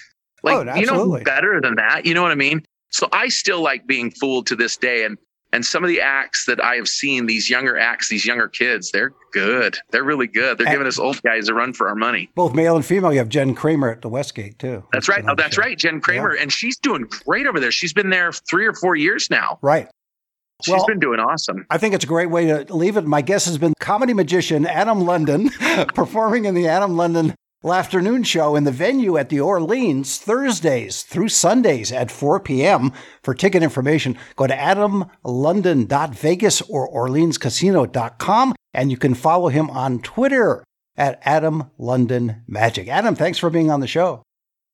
Like, 0.42 0.66
oh, 0.66 0.74
you 0.74 0.86
know, 0.86 1.22
better 1.24 1.60
than 1.60 1.76
that. 1.76 2.04
You 2.04 2.14
know 2.14 2.22
what 2.22 2.32
I 2.32 2.36
mean? 2.36 2.64
So 2.90 3.08
I 3.12 3.28
still 3.28 3.62
like 3.62 3.86
being 3.86 4.10
fooled 4.10 4.46
to 4.48 4.56
this 4.56 4.76
day. 4.76 5.04
And 5.04 5.16
and 5.52 5.64
some 5.64 5.84
of 5.84 5.88
the 5.88 6.00
acts 6.00 6.46
that 6.46 6.62
I 6.62 6.76
have 6.76 6.88
seen, 6.88 7.26
these 7.26 7.50
younger 7.50 7.78
acts, 7.78 8.08
these 8.08 8.24
younger 8.24 8.48
kids, 8.48 8.90
they're 8.90 9.12
good. 9.32 9.76
They're 9.90 10.04
really 10.04 10.26
good. 10.26 10.58
They're 10.58 10.66
and 10.66 10.74
giving 10.74 10.86
us 10.86 10.98
old 10.98 11.22
guys 11.22 11.48
a 11.48 11.54
run 11.54 11.72
for 11.74 11.88
our 11.88 11.94
money. 11.94 12.30
Both 12.34 12.54
male 12.54 12.74
and 12.74 12.84
female. 12.84 13.12
You 13.12 13.18
have 13.18 13.28
Jen 13.28 13.54
Kramer 13.54 13.90
at 13.90 14.02
the 14.02 14.08
Westgate 14.08 14.58
too. 14.58 14.84
That's 14.92 15.08
right. 15.08 15.24
Oh, 15.28 15.34
that's 15.36 15.56
show. 15.56 15.62
right. 15.62 15.78
Jen 15.78 16.00
Kramer, 16.00 16.34
yeah. 16.34 16.42
and 16.42 16.52
she's 16.52 16.78
doing 16.78 17.06
great 17.26 17.46
over 17.46 17.60
there. 17.60 17.72
She's 17.72 17.92
been 17.92 18.10
there 18.10 18.32
three 18.32 18.66
or 18.66 18.72
four 18.72 18.96
years 18.96 19.28
now. 19.30 19.58
Right. 19.62 19.88
She's 20.62 20.72
well, 20.72 20.86
been 20.86 21.00
doing 21.00 21.18
awesome. 21.18 21.66
I 21.70 21.78
think 21.78 21.92
it's 21.94 22.04
a 22.04 22.08
great 22.08 22.30
way 22.30 22.46
to 22.46 22.74
leave 22.74 22.96
it. 22.96 23.04
My 23.04 23.20
guest 23.20 23.46
has 23.46 23.58
been 23.58 23.74
comedy 23.80 24.14
magician 24.14 24.64
Adam 24.64 25.00
London, 25.00 25.50
performing 25.94 26.44
in 26.44 26.54
the 26.54 26.68
Adam 26.68 26.96
London 26.96 27.34
afternoon 27.70 28.24
show 28.24 28.56
in 28.56 28.64
the 28.64 28.72
venue 28.72 29.16
at 29.16 29.28
the 29.28 29.40
Orleans 29.40 30.18
Thursdays 30.18 31.02
through 31.02 31.28
Sundays 31.28 31.92
at 31.92 32.10
4 32.10 32.40
p.m. 32.40 32.92
For 33.22 33.34
ticket 33.34 33.62
information, 33.62 34.18
go 34.34 34.46
to 34.46 34.54
adamlondon.vegas 34.54 36.62
or 36.62 36.92
orleanscasino.com 36.92 38.54
and 38.74 38.90
you 38.90 38.96
can 38.96 39.14
follow 39.14 39.48
him 39.48 39.70
on 39.70 40.00
Twitter 40.00 40.64
at 40.96 41.20
Adam 41.22 41.70
London 41.78 42.42
Magic. 42.48 42.88
Adam, 42.88 43.14
thanks 43.14 43.38
for 43.38 43.50
being 43.50 43.70
on 43.70 43.80
the 43.80 43.86
show. 43.86 44.22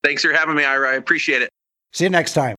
Thanks 0.02 0.22
for 0.22 0.32
having 0.32 0.54
me, 0.54 0.64
Ira. 0.64 0.92
I 0.92 0.94
appreciate 0.94 1.42
it. 1.42 1.50
See 1.92 2.04
you 2.04 2.10
next 2.10 2.34
time. 2.34 2.54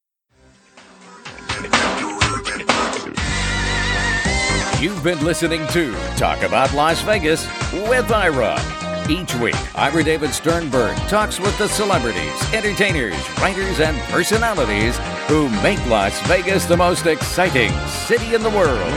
You've 4.82 5.04
been 5.04 5.24
listening 5.26 5.65
to 5.68 5.94
Talk 6.15 6.42
About 6.44 6.74
Las 6.74 7.02
Vegas 7.02 7.46
with 7.74 8.12
Ira. 8.12 8.79
Each 9.10 9.34
week, 9.38 9.56
Ira 9.76 10.04
David 10.04 10.30
Sternberg 10.36 10.95
talks 11.08 11.39
with 11.39 11.58
the 11.58 11.67
celebrities, 11.67 12.54
entertainers, 12.54 13.17
writers, 13.39 13.80
and 13.80 13.98
personalities 14.12 15.00
who 15.28 15.50
make 15.63 15.84
Las 15.88 16.22
Vegas 16.28 16.65
the 16.65 16.78
most 16.78 17.08
exciting 17.08 17.72
city 17.88 18.36
in 18.36 18.43
the 18.43 18.52
world. 18.52 18.93